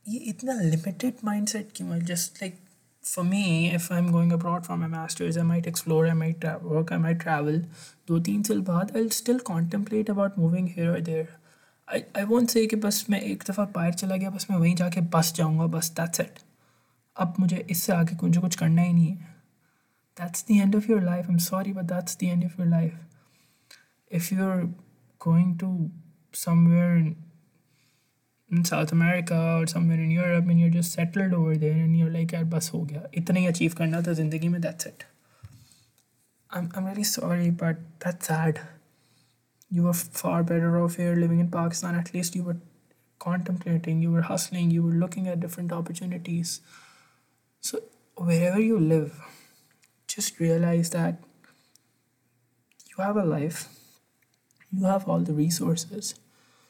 ये 0.09 0.19
इतना 0.19 0.53
लिमिटेड 0.61 1.15
माइंड 1.25 1.49
सेट 1.49 1.69
क्यों 1.75 1.91
है 1.91 2.01
just 2.01 2.43
like 2.43 2.59
for 3.03 3.23
me, 3.23 3.71
if 3.73 3.91
I'm 3.93 4.11
going 4.11 4.33
abroad 4.33 4.67
for 4.67 4.77
my 4.77 4.89
masters, 4.89 5.37
I 5.37 5.43
might 5.43 5.67
explore, 5.67 6.07
I 6.09 6.13
might 6.13 6.45
work, 6.63 6.91
I 6.91 6.99
might 6.99 7.21
travel. 7.21 7.61
दो 8.09 8.19
तीन 8.29 8.43
साल 8.43 8.61
बाद 8.71 8.93
I'll 8.97 9.13
still 9.19 9.39
contemplate 9.51 10.09
about 10.15 10.39
moving 10.39 10.67
here 10.79 10.95
or 10.95 11.01
there. 11.01 11.29
I 11.89 12.03
I 12.21 12.25
won't 12.33 12.55
say 12.55 12.67
कि 12.67 12.77
बस 12.87 13.05
मैं 13.11 13.21
एक 13.21 13.45
दफ़ा 13.51 13.65
बाहर 13.75 13.95
चला 13.95 14.17
गया 14.17 14.31
बस 14.31 14.47
मैं 14.51 14.59
वहीं 14.59 14.75
जाके 14.83 15.01
बस 15.15 15.33
जाऊँगा 15.37 15.67
बस 15.77 15.93
that's 16.01 16.25
it. 16.25 16.43
अब 17.17 17.35
मुझे 17.41 17.65
इससे 17.71 17.93
आगे 17.93 18.17
कुछ 18.17 18.39
कुछ 18.39 18.57
करना 18.57 18.83
ही 18.83 18.93
नहीं 18.93 19.11
है. 19.11 19.35
That's 20.21 20.45
the 20.49 20.59
end 20.65 20.75
of 20.81 20.91
your 20.91 21.01
life. 21.07 21.31
I'm 21.31 21.41
sorry, 21.47 21.73
but 21.79 21.89
that's 21.95 22.19
the 22.21 22.31
end 22.35 22.45
of 22.45 22.59
your 22.59 22.69
life. 22.75 22.99
If 24.19 24.33
you're 24.33 24.69
going 25.27 25.57
to 25.63 25.71
somewhere 26.33 27.15
in 28.51 28.65
South 28.65 28.93
America 28.93 29.59
or 29.61 29.67
somewhere 29.67 29.99
in 29.99 30.11
Europe 30.11 30.47
and 30.49 30.61
you're 30.61 30.71
just 30.71 30.93
settled 30.93 31.33
over 31.33 31.57
there 31.57 31.73
and 31.73 31.97
you're 31.99 32.11
like 32.11 32.33
यार 32.35 32.45
बस 32.55 32.71
हो 32.75 32.83
गया 32.91 33.03
इतना 33.19 33.41
ही 33.41 33.47
achieve 33.47 33.75
करना 33.79 34.01
था 34.07 34.13
ज़िंदगी 34.21 34.49
में 34.49 34.61
that's 34.61 34.87
it 34.91 35.05
I'm, 36.51 36.69
I'm 36.75 36.87
really 36.87 37.05
sorry 37.05 37.51
but 37.51 37.81
that's 38.05 38.29
sad 38.29 38.61
you 39.69 39.83
were 39.83 39.93
far 39.93 40.43
better 40.51 40.79
off 40.81 40.97
here 40.97 41.17
living 41.17 41.41
in 41.45 41.51
Pakistan 41.51 41.97
at 42.03 42.13
least 42.15 42.37
you 42.37 42.45
were 42.45 42.59
contemplating 43.19 44.03
you 44.03 44.13
were 44.13 44.27
hustling 44.29 44.71
you 44.71 44.83
were 44.83 44.99
looking 45.05 45.27
at 45.33 45.41
different 45.41 45.73
opportunities 45.73 46.61
so 47.61 47.81
wherever 48.29 48.61
you 48.61 48.79
live 48.79 49.19
just 50.15 50.39
realize 50.39 50.91
that 50.91 51.19
you 52.91 53.03
have 53.05 53.17
a 53.17 53.25
life 53.25 53.65
you 54.71 54.85
have 54.85 55.09
all 55.09 55.27
the 55.31 55.35
resources 55.41 56.15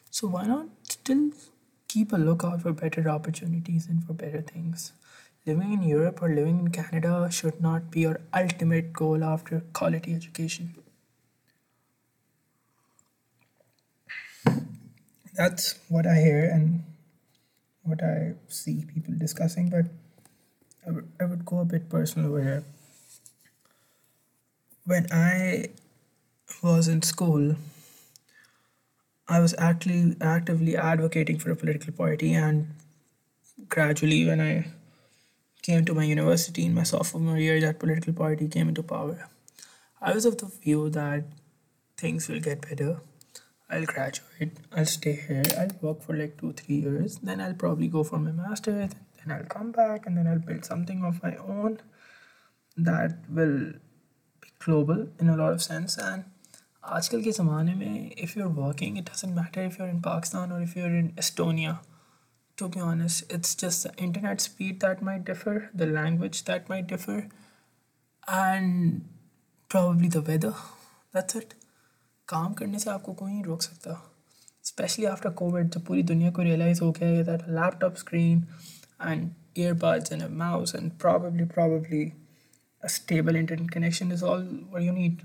so 0.09 0.27
why 0.27 0.45
not 0.47 0.65
still 0.95 1.23
keep 1.92 2.12
a 2.12 2.16
lookout 2.16 2.62
for 2.62 2.72
better 2.72 3.08
opportunities 3.08 3.86
and 3.88 4.04
for 4.04 4.12
better 4.14 4.42
things. 4.42 4.92
Living 5.46 5.72
in 5.72 5.82
Europe 5.82 6.22
or 6.22 6.28
living 6.28 6.58
in 6.60 6.70
Canada 6.70 7.28
should 7.30 7.60
not 7.60 7.90
be 7.90 8.00
your 8.00 8.20
ultimate 8.34 8.92
goal 8.92 9.24
after 9.24 9.60
quality 9.72 10.14
education. 10.14 10.74
That's 15.34 15.78
what 15.88 16.06
I 16.06 16.16
hear 16.20 16.44
and 16.50 16.84
what 17.82 18.02
I 18.02 18.34
see 18.48 18.84
people 18.84 19.14
discussing, 19.18 19.68
but 19.70 19.86
I, 20.84 20.88
w- 20.88 21.08
I 21.20 21.24
would 21.24 21.44
go 21.44 21.60
a 21.60 21.64
bit 21.64 21.88
personal 21.88 22.28
over 22.30 22.42
here. 22.42 22.64
When 24.84 25.08
I 25.12 25.66
was 26.62 26.88
in 26.88 27.02
school, 27.02 27.56
I 29.28 29.40
was 29.40 29.54
actually 29.58 30.16
actively 30.20 30.76
advocating 30.76 31.38
for 31.38 31.50
a 31.50 31.56
political 31.56 31.92
party, 31.92 32.34
and 32.34 32.74
gradually, 33.68 34.26
when 34.26 34.40
I 34.40 34.66
came 35.62 35.84
to 35.84 35.94
my 35.94 36.04
university 36.04 36.64
in 36.64 36.74
my 36.74 36.82
sophomore 36.82 37.38
year, 37.38 37.60
that 37.60 37.78
political 37.78 38.12
party 38.12 38.48
came 38.48 38.68
into 38.68 38.82
power. 38.82 39.28
I 40.00 40.12
was 40.12 40.24
of 40.24 40.38
the 40.38 40.46
view 40.46 40.90
that 40.90 41.24
things 41.96 42.28
will 42.28 42.40
get 42.40 42.68
better. 42.68 43.00
I'll 43.70 43.84
graduate, 43.84 44.58
I'll 44.76 44.84
stay 44.84 45.12
here, 45.12 45.44
I'll 45.58 45.70
work 45.80 46.02
for 46.02 46.14
like 46.14 46.38
two, 46.38 46.52
three 46.52 46.80
years, 46.80 47.16
then 47.22 47.40
I'll 47.40 47.54
probably 47.54 47.88
go 47.88 48.04
for 48.04 48.18
my 48.18 48.32
master's, 48.32 48.90
then 49.24 49.34
I'll 49.34 49.44
come 49.44 49.72
back, 49.72 50.04
and 50.04 50.18
then 50.18 50.26
I'll 50.26 50.40
build 50.40 50.64
something 50.64 51.04
of 51.04 51.22
my 51.22 51.36
own 51.36 51.78
that 52.76 53.18
will 53.30 53.72
be 54.40 54.48
global 54.58 55.08
in 55.18 55.28
a 55.28 55.36
lot 55.36 55.52
of 55.52 55.62
sense. 55.62 55.96
And 55.96 56.24
आजकल 56.84 57.22
के 57.22 57.30
ज़माने 57.32 57.74
में 57.74 58.10
if 58.12 58.38
you 58.38 58.44
are 58.44 58.50
walking 58.52 58.98
it 58.98 59.04
doesn't 59.04 59.34
matter 59.36 59.64
if 59.64 59.76
you 59.80 59.84
are 59.84 59.90
in 59.90 60.00
Pakistan 60.02 60.52
और 60.52 60.62
if 60.62 60.78
you 60.78 60.84
are 60.84 60.94
in 60.94 61.10
Estonia 61.18 61.78
to 62.58 62.68
be 62.68 62.80
honest 62.80 63.32
it's 63.34 63.58
just 63.58 64.00
internet 64.02 64.40
speed 64.40 64.78
that 64.80 65.02
may 65.02 65.18
differ 65.28 65.60
the 65.76 65.82
language 65.90 66.42
that 66.46 66.70
may 66.70 66.82
differ 66.92 67.18
and 68.22 69.00
probably 69.70 70.08
the 70.08 70.24
weather 70.28 70.50
that's 71.14 71.36
it 71.36 71.54
काम 72.28 72.52
करने 72.54 72.78
से 72.78 72.90
आपको 72.90 73.12
कोई 73.12 73.32
नहीं 73.32 73.44
रोक 73.44 73.62
सकता। 73.62 74.00
Specially 74.64 75.06
after 75.06 75.30
Covid 75.38 75.70
जब 75.70 75.84
पूरी 75.86 76.02
दुनिया 76.02 76.30
को 76.30 76.42
रियलाइज़ 76.42 76.82
हो 76.82 76.90
गया 76.92 77.08
है 77.08 77.24
that 77.24 77.48
laptop 77.48 77.96
screen 77.96 78.46
and 79.02 79.30
earbuds 79.58 80.12
and 80.12 80.22
mouse 80.38 80.74
and 80.74 80.90
probably 81.00 81.44
probably 81.54 82.12
stable 82.82 83.36
internet 83.36 83.70
connection 83.70 84.12
is 84.12 84.24
all 84.24 84.82
you 84.82 84.92
need 84.92 85.20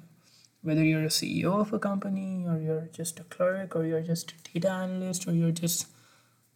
whether 0.62 0.84
you're 0.84 1.04
a 1.04 1.08
CEO 1.20 1.60
of 1.60 1.74
a 1.74 1.80
company 1.80 2.46
or 2.48 2.60
you're 2.60 2.90
just 2.92 3.20
a 3.20 3.24
clerk 3.24 3.76
or 3.76 3.86
you're 3.86 4.02
just 4.02 4.32
a 4.32 4.52
data 4.54 4.70
analyst 4.70 5.28
or 5.28 5.34
you're 5.34 5.52
just 5.52 5.88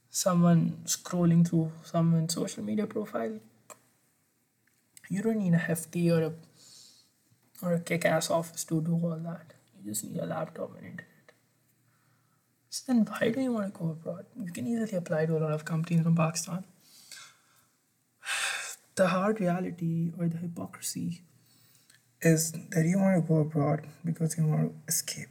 someone 0.10 0.82
scrolling 0.86 1.48
through 1.48 1.72
someone's 1.84 2.34
social 2.34 2.64
media 2.64 2.86
profile, 2.86 3.40
you 5.10 5.22
don't 5.22 5.38
need 5.38 5.54
a 5.54 5.58
hefty 5.58 6.12
or 6.12 6.22
a 6.22 6.34
or 7.62 7.74
a 7.74 7.80
kick 7.80 8.06
ass 8.06 8.30
office 8.30 8.64
to 8.66 8.82
do 8.82 8.94
all 8.94 9.20
that. 9.24 9.54
You 9.78 9.92
just 9.92 10.04
need 10.04 10.20
a 10.20 10.26
laptop 10.26 10.76
and 10.78 10.86
internet. 10.86 11.08
So 12.70 12.84
then, 12.88 13.06
why 13.06 13.30
do 13.30 13.42
you 13.42 13.52
want 13.54 13.74
to 13.74 13.80
go 13.80 13.90
abroad? 13.92 14.26
You 14.36 14.52
can 14.52 14.66
easily 14.66 14.98
apply 14.98 15.26
to 15.28 15.38
a 15.38 15.44
lot 15.46 15.52
of 15.52 15.66
companies 15.66 16.04
from 16.04 16.16
Pakistan. 16.16 16.66
The 18.96 19.08
hard 19.08 19.40
reality 19.40 20.12
or 20.18 20.28
the 20.28 20.38
hypocrisy 20.38 21.22
is 22.22 22.52
that 22.52 22.86
you 22.86 23.00
want 23.00 23.24
to 23.24 23.28
go 23.28 23.40
abroad 23.40 23.88
because 24.06 24.38
you 24.38 24.46
want 24.46 24.70
to 24.70 24.76
escape. 24.88 25.30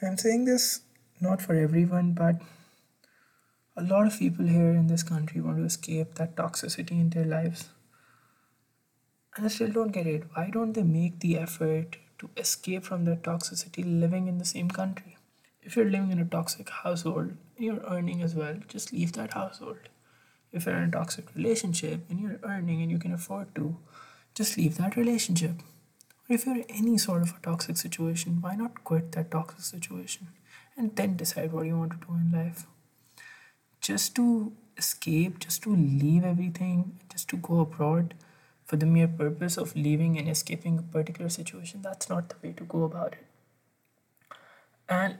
I'm 0.00 0.16
saying 0.16 0.44
this 0.44 0.82
not 1.20 1.42
for 1.42 1.54
everyone, 1.54 2.12
but 2.12 2.36
a 3.76 3.82
lot 3.82 4.06
of 4.06 4.18
people 4.18 4.46
here 4.46 4.70
in 4.70 4.86
this 4.86 5.02
country 5.02 5.40
want 5.40 5.58
to 5.58 5.64
escape 5.64 6.14
that 6.14 6.36
toxicity 6.36 6.92
in 6.92 7.10
their 7.10 7.24
lives. 7.24 7.68
And 9.36 9.44
I 9.44 9.48
still 9.48 9.72
don't 9.72 9.92
get 9.92 10.06
it. 10.06 10.24
Why 10.34 10.50
don't 10.50 10.72
they 10.72 10.82
make 10.82 11.20
the 11.20 11.38
effort 11.38 11.96
to 12.18 12.30
escape 12.36 12.84
from 12.84 13.04
that 13.04 13.22
toxicity 13.22 13.84
living 13.84 14.28
in 14.28 14.38
the 14.38 14.44
same 14.44 14.68
country? 14.68 15.16
If 15.62 15.76
you're 15.76 15.90
living 15.90 16.12
in 16.12 16.18
a 16.20 16.24
toxic 16.24 16.70
household 16.70 17.36
and 17.56 17.64
you're 17.64 17.84
earning 17.88 18.22
as 18.22 18.34
well, 18.34 18.56
just 18.68 18.92
leave 18.92 19.12
that 19.14 19.34
household. 19.34 19.78
If 20.52 20.66
you're 20.66 20.76
in 20.76 20.88
a 20.88 20.92
toxic 20.92 21.34
relationship 21.34 22.04
and 22.08 22.20
you're 22.20 22.40
earning 22.42 22.82
and 22.82 22.90
you 22.90 22.98
can 22.98 23.12
afford 23.12 23.54
to, 23.56 23.76
just 24.34 24.56
leave 24.56 24.76
that 24.78 24.96
relationship. 24.96 25.56
Or 26.29 26.35
if 26.35 26.45
you're 26.45 26.55
in 26.55 26.65
any 26.69 26.97
sort 26.97 27.21
of 27.21 27.33
a 27.37 27.41
toxic 27.41 27.77
situation, 27.77 28.41
why 28.41 28.55
not 28.55 28.83
quit 28.83 29.11
that 29.13 29.31
toxic 29.31 29.61
situation 29.61 30.27
and 30.77 30.95
then 30.95 31.17
decide 31.17 31.51
what 31.51 31.65
you 31.65 31.77
want 31.77 31.91
to 31.91 32.07
do 32.07 32.13
in 32.13 32.31
life? 32.31 32.65
Just 33.81 34.15
to 34.15 34.53
escape, 34.77 35.39
just 35.39 35.63
to 35.63 35.75
leave 35.75 36.23
everything, 36.23 36.99
just 37.11 37.27
to 37.29 37.37
go 37.37 37.59
abroad 37.59 38.13
for 38.65 38.77
the 38.77 38.85
mere 38.85 39.07
purpose 39.07 39.57
of 39.57 39.75
leaving 39.75 40.17
and 40.17 40.29
escaping 40.29 40.79
a 40.79 40.81
particular 40.81 41.29
situation, 41.29 41.81
that's 41.81 42.09
not 42.09 42.29
the 42.29 42.35
way 42.41 42.53
to 42.53 42.63
go 42.63 42.83
about 42.83 43.13
it. 43.13 43.25
And 44.89 45.17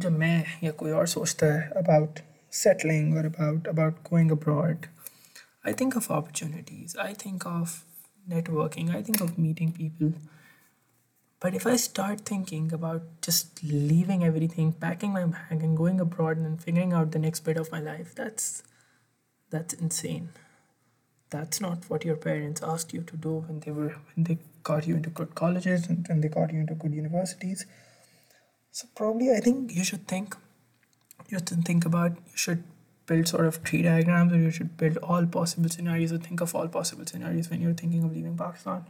जब 0.00 0.12
मैं 0.18 0.44
या 0.62 0.70
कोई 0.78 0.90
और 0.90 1.06
सोचता 1.06 1.46
है 1.54 1.72
about 1.82 2.20
settling 2.60 3.12
or 3.18 3.24
about 3.26 3.68
about 3.72 4.02
going 4.10 4.30
abroad, 4.36 4.88
I 5.64 5.72
think 5.72 5.96
of 6.00 6.10
opportunities. 6.10 6.96
I 6.96 7.12
think 7.24 7.46
of 7.46 7.84
networking. 8.28 8.94
I 8.94 9.02
think 9.02 9.20
of 9.20 9.38
meeting 9.38 9.72
people. 9.72 10.14
but 11.39 11.55
if 11.55 11.65
I 11.65 11.77
start 11.77 12.21
thinking 12.21 12.73
about 12.73 13.03
just 13.21 13.63
leaving 13.63 14.25
everything, 14.25 14.73
packing 14.73 15.13
my 15.13 15.23
bag, 15.25 15.63
and 15.63 15.77
going 15.77 16.01
abroad 16.01 16.37
and 16.37 16.45
then 16.45 16.57
figuring 16.57 16.91
out 16.91 17.11
the 17.11 17.19
next 17.19 17.41
bit 17.41 17.57
of 17.57 17.71
my 17.71 17.79
life, 17.79 18.13
that's 18.13 18.63
that's 19.49 19.73
insane. 19.73 20.29
That's 21.29 21.61
not 21.61 21.89
what 21.89 22.03
your 22.03 22.17
parents 22.17 22.61
asked 22.61 22.93
you 22.93 23.03
to 23.03 23.15
do 23.15 23.35
when 23.47 23.61
they 23.61 23.71
were 23.71 23.95
when 24.15 24.25
they 24.25 24.37
got 24.63 24.85
you 24.87 24.95
into 24.95 25.09
good 25.09 25.33
colleges 25.35 25.87
and 25.87 26.05
when 26.09 26.19
they 26.21 26.27
got 26.27 26.51
you 26.51 26.59
into 26.59 26.75
good 26.75 26.93
universities. 26.93 27.65
So 28.71 28.87
probably 28.95 29.31
I 29.31 29.39
think 29.39 29.73
you 29.73 29.83
should 29.83 30.07
think 30.07 30.35
you 31.29 31.39
to 31.39 31.55
think 31.55 31.85
about 31.85 32.11
you 32.11 32.37
should 32.37 32.63
build 33.05 33.27
sort 33.27 33.45
of 33.45 33.63
tree 33.63 33.81
diagrams 33.81 34.33
or 34.33 34.37
you 34.37 34.51
should 34.51 34.75
build 34.77 34.97
all 34.97 35.25
possible 35.25 35.69
scenarios 35.69 36.11
or 36.11 36.17
think 36.17 36.41
of 36.41 36.53
all 36.53 36.67
possible 36.67 37.05
scenarios 37.05 37.49
when 37.49 37.61
you're 37.61 37.73
thinking 37.73 38.03
of 38.03 38.13
leaving 38.13 38.37
Pakistan. 38.37 38.85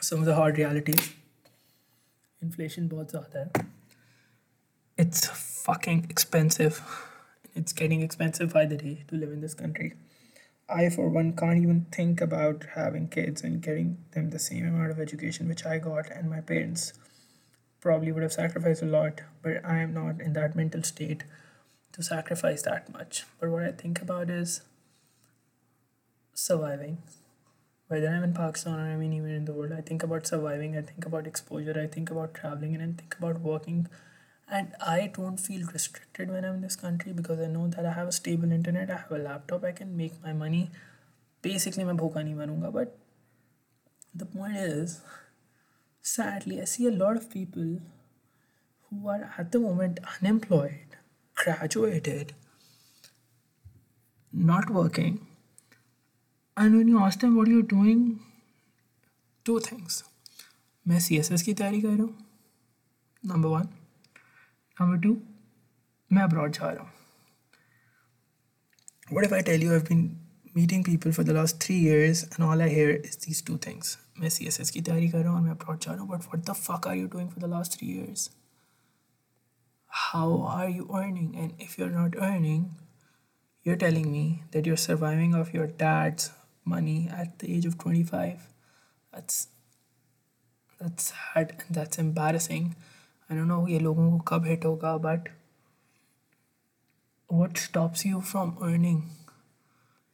Some 0.00 0.20
of 0.20 0.26
the 0.26 0.34
hard 0.34 0.58
realities. 0.58 1.12
Inflation 2.44 2.88
बहुत 2.88 3.10
ज़्यादा 3.10 3.44
है. 3.44 3.66
It's 4.98 5.26
fucking 5.26 6.06
expensive. 6.10 6.80
It's 7.54 7.72
getting 7.72 8.02
expensive 8.02 8.52
by 8.52 8.66
the 8.66 8.76
day 8.76 9.04
to 9.08 9.16
live 9.16 9.32
in 9.32 9.40
this 9.40 9.54
country. 9.54 9.94
I, 10.68 10.88
for 10.88 11.08
one, 11.08 11.32
can't 11.36 11.62
even 11.62 11.86
think 11.92 12.20
about 12.20 12.66
having 12.74 13.08
kids 13.08 13.42
and 13.42 13.60
getting 13.60 13.98
them 14.12 14.30
the 14.30 14.38
same 14.38 14.66
amount 14.66 14.90
of 14.90 15.00
education 15.00 15.48
which 15.48 15.64
I 15.66 15.78
got, 15.78 16.10
and 16.10 16.30
my 16.30 16.40
parents 16.40 16.92
probably 17.80 18.12
would 18.12 18.22
have 18.22 18.32
sacrificed 18.32 18.82
a 18.82 18.86
lot, 18.86 19.20
but 19.42 19.64
I 19.64 19.78
am 19.78 19.92
not 19.92 20.20
in 20.20 20.32
that 20.32 20.56
mental 20.56 20.82
state 20.82 21.24
to 21.92 22.02
sacrifice 22.02 22.62
that 22.62 22.92
much. 22.92 23.24
But 23.40 23.50
what 23.50 23.62
I 23.62 23.72
think 23.72 24.00
about 24.00 24.30
is 24.30 24.62
surviving. 26.32 26.98
Whether 27.88 28.08
I'm 28.08 28.24
in 28.24 28.32
Pakistan 28.32 28.80
or 28.80 28.90
I'm 28.92 29.02
anywhere 29.02 29.36
in 29.36 29.44
the 29.44 29.52
world, 29.52 29.72
I 29.72 29.80
think 29.82 30.02
about 30.02 30.26
surviving, 30.26 30.76
I 30.76 30.82
think 30.82 31.04
about 31.04 31.26
exposure, 31.26 31.78
I 31.78 31.86
think 31.86 32.10
about 32.10 32.34
traveling, 32.34 32.74
and 32.74 32.82
I 32.82 32.86
think 33.00 33.16
about 33.18 33.40
working. 33.40 33.88
And 34.48 34.72
I 34.80 35.10
don't 35.14 35.38
feel 35.38 35.66
restricted 35.72 36.30
when 36.30 36.44
I'm 36.44 36.56
in 36.56 36.60
this 36.60 36.76
country 36.76 37.12
because 37.12 37.40
I 37.40 37.46
know 37.46 37.68
that 37.68 37.86
I 37.86 37.92
have 37.92 38.08
a 38.08 38.12
stable 38.12 38.52
internet, 38.52 38.90
I 38.90 38.96
have 38.96 39.12
a 39.12 39.18
laptop, 39.18 39.64
I 39.64 39.72
can 39.72 39.96
make 39.96 40.22
my 40.22 40.32
money. 40.32 40.70
Basically, 41.42 41.84
मैं 41.84 41.96
भूखा 41.96 42.22
नहीं 42.22 42.34
मरूंगा. 42.34 42.72
But 42.72 42.98
the 44.14 44.26
point 44.26 44.56
is, 44.56 45.00
sadly, 46.00 46.60
I 46.60 46.64
see 46.64 46.86
a 46.86 46.90
lot 46.90 47.16
of 47.16 47.28
people 47.30 47.80
who 48.88 49.08
are 49.08 49.30
at 49.38 49.52
the 49.52 49.60
moment 49.60 50.00
unemployed, 50.16 50.96
graduated, 51.34 52.34
not 54.32 54.70
working. 54.70 55.26
and 56.59 56.75
when 56.75 56.89
you 56.89 56.99
asked 56.99 57.23
what 57.25 57.47
you 57.47 57.61
are 57.61 57.67
doing 57.67 58.15
two 59.45 59.59
things 59.59 60.03
मैं 60.87 60.99
C 60.99 61.17
S 61.17 61.31
S 61.31 61.41
की 61.41 61.53
तैयारी 61.53 61.81
कर 61.81 61.87
रहा 61.87 62.03
हूँ 62.03 62.25
number 63.23 63.49
one 63.49 63.67
number 64.77 65.01
two 65.01 65.17
मैं 66.11 66.23
abroad 66.23 66.51
जा 66.51 66.69
रहा 66.71 66.83
हूँ. 66.83 66.91
What 69.13 69.25
if 69.25 69.33
I 69.33 69.41
tell 69.41 69.63
you 69.63 69.71
have 69.71 69.81
been 69.81 69.99
meeting 70.55 70.85
people 70.85 71.11
for 71.11 71.25
the 71.25 71.29
last 71.29 71.55
three 71.61 71.75
years 71.75 72.23
and 72.23 72.43
all 72.47 72.61
I 72.61 72.69
hear 72.69 72.89
is 72.95 73.17
these 73.25 73.45
two 73.45 73.57
things 73.57 73.97
मैं 74.19 74.29
सी 74.29 74.45
एस 74.45 74.59
एस 74.59 74.71
की 74.71 74.81
तैयारी 74.81 75.09
कर 75.09 75.17
रहा 75.17 75.29
हूँ 75.29 75.39
और 75.39 75.43
मैं 75.45 75.51
अब्रॉड 75.51 75.79
जा 75.79 75.91
रहा 75.91 76.01
हूँ 76.01 76.09
but 76.09 76.25
what 76.33 76.45
the 76.45 76.53
fuck 76.53 76.87
are 76.87 76.95
you 76.95 77.07
doing 77.07 77.29
for 77.29 77.47
the 77.47 77.49
last 77.49 77.77
three 77.77 77.87
years 77.87 78.29
how 79.91 80.41
are 80.47 80.69
you 80.69 80.83
earning 80.83 81.35
and 81.35 81.61
if 81.61 81.75
you 81.79 81.87
are 81.87 81.93
not 81.93 82.15
earning 82.15 82.65
you 83.65 83.73
are 83.73 83.79
telling 83.79 84.05
me 84.05 84.27
that 84.53 84.67
you 84.67 84.73
are 84.73 84.77
surviving 84.77 85.35
off 85.35 85.55
your 85.55 85.67
dad's 85.67 86.31
money 86.75 86.97
at 87.21 87.39
the 87.39 87.53
age 87.55 87.65
of 87.71 87.77
25 87.77 88.47
that's 89.13 89.47
that's 90.79 91.13
sad 91.13 91.51
and 91.59 91.75
that's 91.75 91.97
embarrassing. 91.97 92.75
I 93.29 93.35
don't 93.35 93.47
know 93.47 93.65
ye 93.67 93.79
logon 93.79 94.11
ko 94.11 94.23
kab 94.31 94.45
hit 94.45 94.61
hoga 94.67 94.91
but 95.01 95.27
what 97.27 97.57
stops 97.57 98.05
you 98.05 98.21
from 98.21 98.57
earning? 98.61 99.01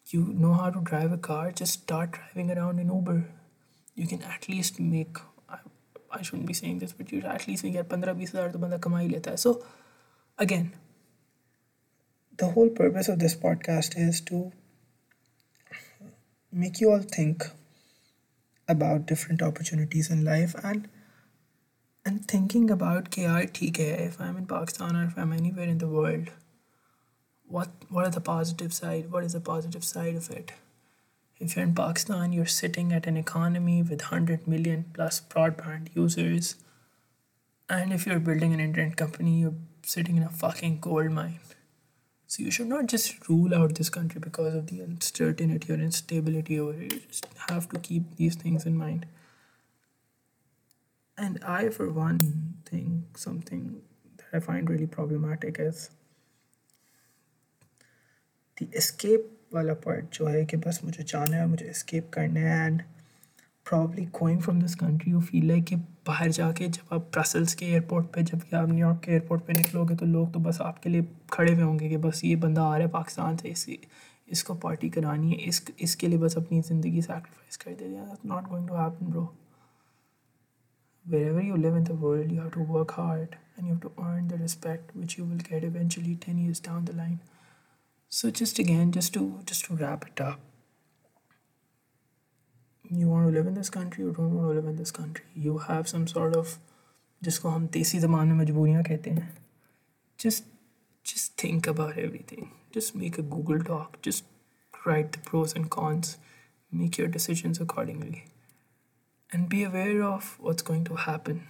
You 0.07 0.21
know 0.45 0.53
how 0.53 0.69
to 0.69 0.81
drive 0.81 1.11
a 1.11 1.17
car 1.17 1.51
just 1.51 1.81
start 1.83 2.17
driving 2.17 2.51
around 2.57 2.79
in 2.79 2.89
uber. 2.95 3.19
You 3.95 4.07
can 4.07 4.23
at 4.23 4.49
least 4.49 4.79
make 4.79 5.17
i, 5.49 5.59
I 6.11 6.21
shouldn't 6.21 6.47
be 6.47 6.53
saying 6.53 6.79
this 6.79 6.93
but 6.93 7.11
you 7.11 7.21
at 7.35 7.47
least 7.47 7.63
make 7.63 7.75
15 7.75 8.01
20000 8.01 8.51
to 8.57 8.63
banda 8.65 8.79
kamai 8.87 9.05
leta 9.13 9.35
hai 9.35 9.41
so 9.45 9.55
again 10.45 10.67
the 12.43 12.49
whole 12.55 12.69
purpose 12.81 13.07
of 13.13 13.19
this 13.25 13.35
podcast 13.47 13.97
is 14.09 14.21
to 14.31 14.41
make 16.55 16.79
you 16.79 16.89
all 16.89 17.01
think 17.01 17.43
about 18.65 19.05
different 19.05 19.41
opportunities 19.41 20.09
in 20.09 20.23
life 20.23 20.55
and 20.63 20.87
and 22.05 22.27
thinking 22.27 22.69
about 22.69 23.09
KRTK 23.09 23.79
if 24.07 24.21
I'm 24.21 24.37
in 24.37 24.45
Pakistan 24.45 24.95
or 24.95 25.03
if 25.03 25.17
I'm 25.17 25.33
anywhere 25.33 25.67
in 25.67 25.79
the 25.79 25.87
world, 25.87 26.29
what 27.47 27.71
what 27.89 28.05
are 28.05 28.11
the 28.11 28.21
positive 28.21 28.73
side? 28.73 29.11
What 29.11 29.25
is 29.25 29.33
the 29.33 29.41
positive 29.41 29.83
side 29.83 30.15
of 30.15 30.29
it? 30.29 30.53
If 31.39 31.55
you're 31.55 31.65
in 31.65 31.75
Pakistan, 31.75 32.31
you're 32.31 32.45
sitting 32.45 32.93
at 32.93 33.07
an 33.07 33.17
economy 33.17 33.81
with 33.81 34.03
100 34.03 34.47
million 34.47 34.85
plus 34.93 35.19
broadband 35.19 35.93
users. 35.93 36.55
And 37.69 37.91
if 37.91 38.05
you're 38.05 38.19
building 38.19 38.53
an 38.53 38.61
internet 38.61 38.95
company, 38.95 39.39
you're 39.41 39.59
sitting 39.83 40.15
in 40.15 40.23
a 40.23 40.29
fucking 40.29 40.79
gold 40.79 41.11
mine. 41.11 41.39
so 42.26 42.44
you 42.44 42.50
should 42.52 42.68
not 42.68 42.86
just 42.86 43.28
rule 43.28 43.52
out 43.52 43.74
this 43.74 43.88
country 43.90 44.20
because 44.20 44.54
of 44.54 44.68
the 44.68 44.80
uncertainty 44.80 45.72
or 45.72 45.76
instability 45.76 46.60
over 46.60 46.72
here. 46.74 46.82
You 46.84 47.00
just 47.08 47.26
have 47.48 47.68
to 47.70 47.78
keep 47.80 48.14
these 48.16 48.36
things 48.36 48.66
in 48.66 48.76
mind. 48.76 49.06
And 51.18 51.42
I, 51.44 51.70
for 51.70 51.90
one, 51.90 52.54
think 52.64 53.18
something 53.18 53.82
that 54.18 54.26
I 54.32 54.38
find 54.38 54.70
really 54.70 54.86
problematic 54.86 55.58
is 55.58 55.90
the 58.58 58.68
escape 58.72 59.26
वाला 59.52 59.74
part 59.84 60.12
जो 60.12 60.26
है 60.26 60.44
कि 60.46 60.56
बस 60.56 60.80
मुझे 60.84 61.02
जाना 61.02 61.36
है 61.36 61.46
मुझे 61.46 61.72
escape 61.72 62.10
करना 62.14 62.40
है 62.40 62.70
and 62.70 62.84
probably 63.65 64.05
going 64.15 64.41
from 64.41 64.61
this 64.61 64.75
country 64.75 65.11
you 65.11 65.21
feel 65.21 65.47
like 65.47 65.63
कि 65.65 65.75
बाहर 66.07 66.29
जाके 66.29 66.67
जब 66.67 66.93
आप 66.93 67.09
ब्रसल्स 67.13 67.53
के 67.53 67.65
एयरपोर्ट 67.65 68.05
पे, 68.05 68.23
जब 68.23 68.41
आप 68.55 68.69
न्यूयॉर्क 68.69 68.99
के 69.03 69.11
एयरपोर्ट 69.11 69.45
पे 69.45 69.53
निकलोगे 69.53 69.95
तो 69.95 70.05
लोग 70.05 70.33
तो 70.33 70.39
बस 70.39 70.61
आपके 70.61 70.89
लिए 70.89 71.07
खड़े 71.33 71.53
हुए 71.53 71.63
होंगे 71.63 71.89
कि 71.89 71.97
बस 71.97 72.21
ये 72.25 72.35
बंदा 72.35 72.63
आ 72.63 72.75
रहा 72.77 72.85
है 72.85 72.91
पाकिस्तान 72.91 73.37
से, 73.37 73.49
इसी, 73.49 73.79
इसको 74.27 74.53
पार्टी 74.55 74.89
करानी 74.89 75.31
है, 75.31 75.37
इस, 75.37 75.65
इसके 75.79 76.07
लिए 76.07 76.17
बस 76.17 76.37
अपनी 76.37 76.61
ज़िंदगी 76.61 77.01
सेक्रीफाइस 77.01 77.57
कर 77.57 77.71
दे 77.71 77.85
रहे 77.85 78.29
not 78.29 78.49
going 78.49 78.67
to 78.67 78.75
happen 78.75 79.11
bro 79.11 79.33
wherever 81.27 81.43
you 81.43 81.55
live 81.55 81.77
in 81.77 81.83
the 81.83 81.99
world 82.01 82.31
you 82.31 82.41
have 82.41 82.49
to 82.49 82.63
work 82.73 82.91
hard 82.91 83.29
and 83.31 83.61
you 83.61 83.67
have 83.67 83.79
to 83.79 83.89
earn 83.89 84.27
the 84.27 84.41
respect 84.41 84.95
which 84.97 85.19
you 85.19 85.25
will 85.25 85.39
get 85.51 85.63
eventually 85.63 86.15
ten 86.15 86.39
years 86.39 86.61
down 86.65 86.85
the 86.85 86.95
line 86.95 87.19
so 88.11 88.29
just 88.39 88.59
again 88.59 88.91
just 88.91 89.13
to 89.13 89.31
just 89.49 89.67
to 89.69 89.75
wrap 89.75 90.07
it 90.07 90.21
up 90.21 90.51
you 92.94 93.08
want 93.08 93.26
to 93.26 93.32
live 93.32 93.46
in 93.46 93.54
this 93.54 93.70
country 93.70 94.04
or 94.04 94.10
don't 94.10 94.34
want 94.34 94.48
to 94.48 94.54
live 94.54 94.66
in 94.66 94.76
this 94.76 94.90
country 94.90 95.24
you 95.34 95.58
have 95.58 95.88
some 95.88 96.06
sort 96.06 96.36
of 96.36 96.58
जिसको 97.24 97.48
हम 97.48 97.66
देसी 97.76 97.98
ज़बान 98.00 98.28
में 98.28 98.34
मजबूरियाँ 98.34 98.82
कहते 98.84 99.10
हैं 99.10 99.28
just 100.24 100.44
just 101.10 101.36
think 101.42 101.68
about 101.72 101.98
everything 101.98 102.50
just 102.76 102.94
make 103.02 103.18
a 103.22 103.24
google 103.34 103.62
doc 103.68 104.00
just 104.08 104.24
write 104.86 105.12
the 105.16 105.22
pros 105.28 105.54
and 105.60 105.70
cons 105.76 106.16
make 106.82 106.98
your 107.00 107.08
decisions 107.16 107.60
accordingly 107.64 108.24
and 109.32 109.48
be 109.54 109.62
aware 109.64 110.02
of 110.08 110.32
what's 110.48 110.66
going 110.70 110.84
to 110.90 110.98
happen 111.06 111.40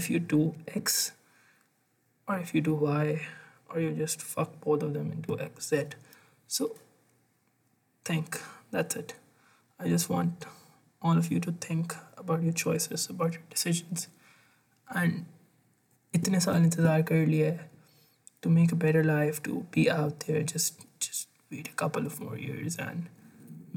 if 0.00 0.10
you 0.10 0.20
do 0.34 0.40
x 0.82 0.98
or 2.26 2.38
if 2.38 2.54
you 2.54 2.60
do 2.60 2.74
y 2.74 3.20
or 3.68 3.80
you 3.80 3.92
just 4.02 4.26
fuck 4.34 4.60
both 4.66 4.82
of 4.82 4.92
them 4.98 5.10
into 5.12 5.38
x 5.46 5.70
z 5.70 5.84
so 6.58 6.70
think 8.04 8.40
that's 8.70 8.96
it 8.96 9.14
i 9.78 9.88
just 9.88 10.10
want 10.10 10.46
all 11.00 11.18
of 11.18 11.30
you 11.32 11.40
to 11.40 11.52
think 11.52 11.96
about 12.16 12.42
your 12.42 12.52
choices 12.52 13.08
about 13.10 13.32
your 13.34 13.42
decisions 13.56 14.08
and 14.90 15.26
इतने 16.14 16.40
साल 16.40 16.62
इंतज़ार 16.64 17.02
कर 17.10 17.26
लिया 17.26 17.50
है 17.52 17.68
to 18.42 18.50
make 18.56 18.72
a 18.74 18.76
better 18.82 19.02
life 19.04 19.38
to 19.46 19.60
be 19.76 19.84
out 19.90 20.26
there 20.26 20.42
just 20.50 20.84
just 21.06 21.28
wait 21.52 21.68
a 21.68 21.72
couple 21.80 22.06
of 22.10 22.20
more 22.20 22.36
years 22.38 22.76
and 22.84 23.08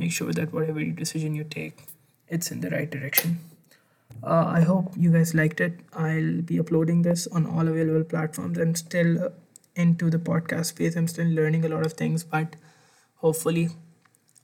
make 0.02 0.12
sure 0.18 0.36
that 0.40 0.54
whatever 0.58 0.84
decision 1.00 1.38
you 1.40 1.46
take 1.56 1.82
it's 2.28 2.52
in 2.56 2.62
the 2.66 2.70
right 2.74 2.92
direction 2.92 3.40
uh, 4.24 4.46
i 4.58 4.62
hope 4.62 4.94
you 5.06 5.12
guys 5.12 5.34
liked 5.34 5.64
it 5.68 5.80
i'll 5.94 6.42
be 6.52 6.60
uploading 6.60 7.02
this 7.08 7.28
on 7.28 7.46
all 7.46 7.68
available 7.74 8.04
platforms 8.04 8.58
i'm 8.66 8.76
still 8.76 9.12
uh, 9.26 9.30
into 9.76 10.10
the 10.10 10.22
podcast 10.30 10.74
phase 10.74 10.96
i'm 10.96 11.08
still 11.08 11.34
learning 11.42 11.66
a 11.66 11.70
lot 11.70 11.86
of 11.86 11.94
things 11.94 12.24
but 12.24 12.56
hopefully 13.26 13.70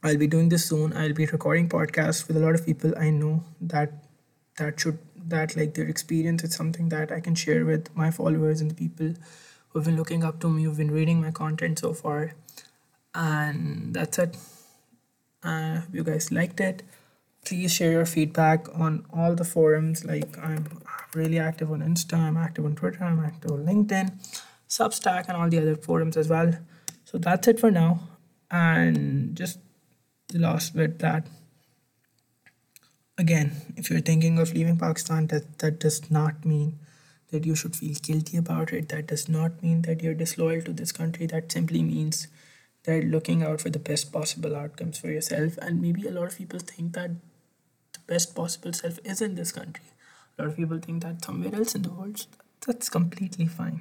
i'll 0.03 0.17
be 0.17 0.27
doing 0.27 0.49
this 0.49 0.69
soon. 0.69 0.93
I'll 0.93 1.13
be 1.13 1.27
recording 1.27 1.69
podcasts 1.69 2.27
with 2.27 2.37
a 2.37 2.41
lot 2.41 2.55
of 2.55 2.67
people 2.67 2.95
i 2.99 3.11
know 3.11 3.45
that 3.61 3.93
that 4.59 4.81
should 4.81 4.99
that 5.17 5.57
like 5.57 5.75
their 5.75 5.87
experience 5.87 6.45
is 6.45 6.55
something 6.55 6.89
that 6.89 7.13
i 7.13 7.21
can 7.21 7.35
share 7.35 7.65
with 7.65 7.95
my 7.97 8.11
followers 8.11 8.61
and 8.61 8.71
the 8.71 8.75
people 8.75 9.15
who've 9.69 9.85
been 9.85 9.97
looking 9.97 10.25
up 10.25 10.41
to 10.41 10.49
me 10.49 10.65
who've 10.65 10.77
been 10.77 10.91
reading 10.91 11.21
my 11.21 11.31
content 11.31 11.79
so 11.79 11.95
far. 11.95 12.35
And 13.15 13.95
that's 13.95 14.19
it. 14.19 14.37
Uh, 15.43 15.81
hope 15.81 15.95
you 15.95 16.05
guys 16.05 16.31
liked 16.31 16.61
it 16.61 16.83
please 17.45 17.73
share 17.73 17.91
your 17.91 18.07
feedback 18.07 18.69
on 18.79 19.05
all 19.13 19.35
the 19.35 19.45
forums. 19.45 20.05
Like 20.05 20.39
i'm 20.39 20.67
really 21.15 21.39
active 21.39 21.71
on 21.71 21.81
insta 21.81 22.15
i'm 22.15 22.37
active 22.37 22.65
on 22.65 22.75
twitter 22.75 23.05
i'm 23.05 23.21
active 23.21 23.51
on 23.51 23.67
linkedin 23.67 24.13
substack 24.73 25.29
and 25.29 25.37
all 25.37 25.49
the 25.49 25.59
other 25.59 25.77
forums 25.77 26.17
as 26.17 26.29
well. 26.29 26.53
So 27.05 27.19
that's 27.19 27.47
it 27.49 27.61
for 27.61 27.71
now. 27.71 28.01
And 28.51 29.37
just 29.37 29.59
the 30.33 30.39
last 30.39 30.75
bit 30.75 30.99
that 31.01 31.27
again, 33.19 33.53
if 33.77 33.91
you're 33.91 34.01
thinking 34.01 34.39
of 34.39 34.53
leaving 34.55 34.79
Pakistan, 34.79 35.27
that, 35.29 35.59
that 35.59 35.79
does 35.79 36.11
not 36.11 36.45
mean 36.45 36.79
that 37.31 37.47
you 37.47 37.55
should 37.55 37.77
feel 37.77 37.95
guilty 38.03 38.37
about 38.37 38.73
it. 38.73 38.89
That 38.89 39.07
does 39.07 39.29
not 39.29 39.63
mean 39.63 39.83
that 39.83 40.03
you're 40.03 40.15
disloyal 40.15 40.63
to 40.63 40.73
this 40.73 40.93
country. 40.93 41.27
That 41.27 41.51
simply 41.51 41.83
means 41.83 42.29
that 42.85 43.05
looking 43.05 43.43
out 43.43 43.61
for 43.61 43.71
the 43.71 43.79
best 43.79 44.13
possible 44.13 44.57
outcomes 44.57 44.99
for 44.99 45.09
yourself. 45.09 45.57
And 45.59 45.81
maybe 45.81 46.07
a 46.07 46.11
lot 46.11 46.29
of 46.29 46.39
people 46.39 46.59
think 46.59 46.95
that 46.95 47.11
the 47.93 48.01
best 48.07 48.35
possible 48.35 48.73
self 48.73 48.99
is 49.05 49.21
in 49.21 49.35
this 49.35 49.53
country. 49.53 49.85
A 50.37 50.43
lot 50.43 50.51
of 50.51 50.57
people 50.57 50.79
think 50.79 51.03
that 51.03 51.25
somewhere 51.25 51.55
else 51.55 51.75
in 51.75 51.83
the 51.83 51.91
world. 51.91 52.27
That's 52.67 52.89
completely 52.89 53.47
fine. 53.47 53.81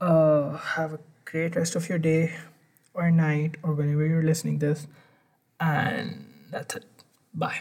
Uh, 0.00 0.56
have 0.56 0.94
a 0.94 1.00
great 1.24 1.56
rest 1.56 1.76
of 1.76 1.88
your 1.88 1.98
day 1.98 2.34
or 2.94 3.10
night 3.10 3.56
or 3.62 3.74
whenever 3.74 4.06
you're 4.06 4.22
listening 4.22 4.58
this. 4.58 4.86
And 5.60 6.24
that's 6.50 6.76
it. 6.76 6.84
Bye. 7.34 7.60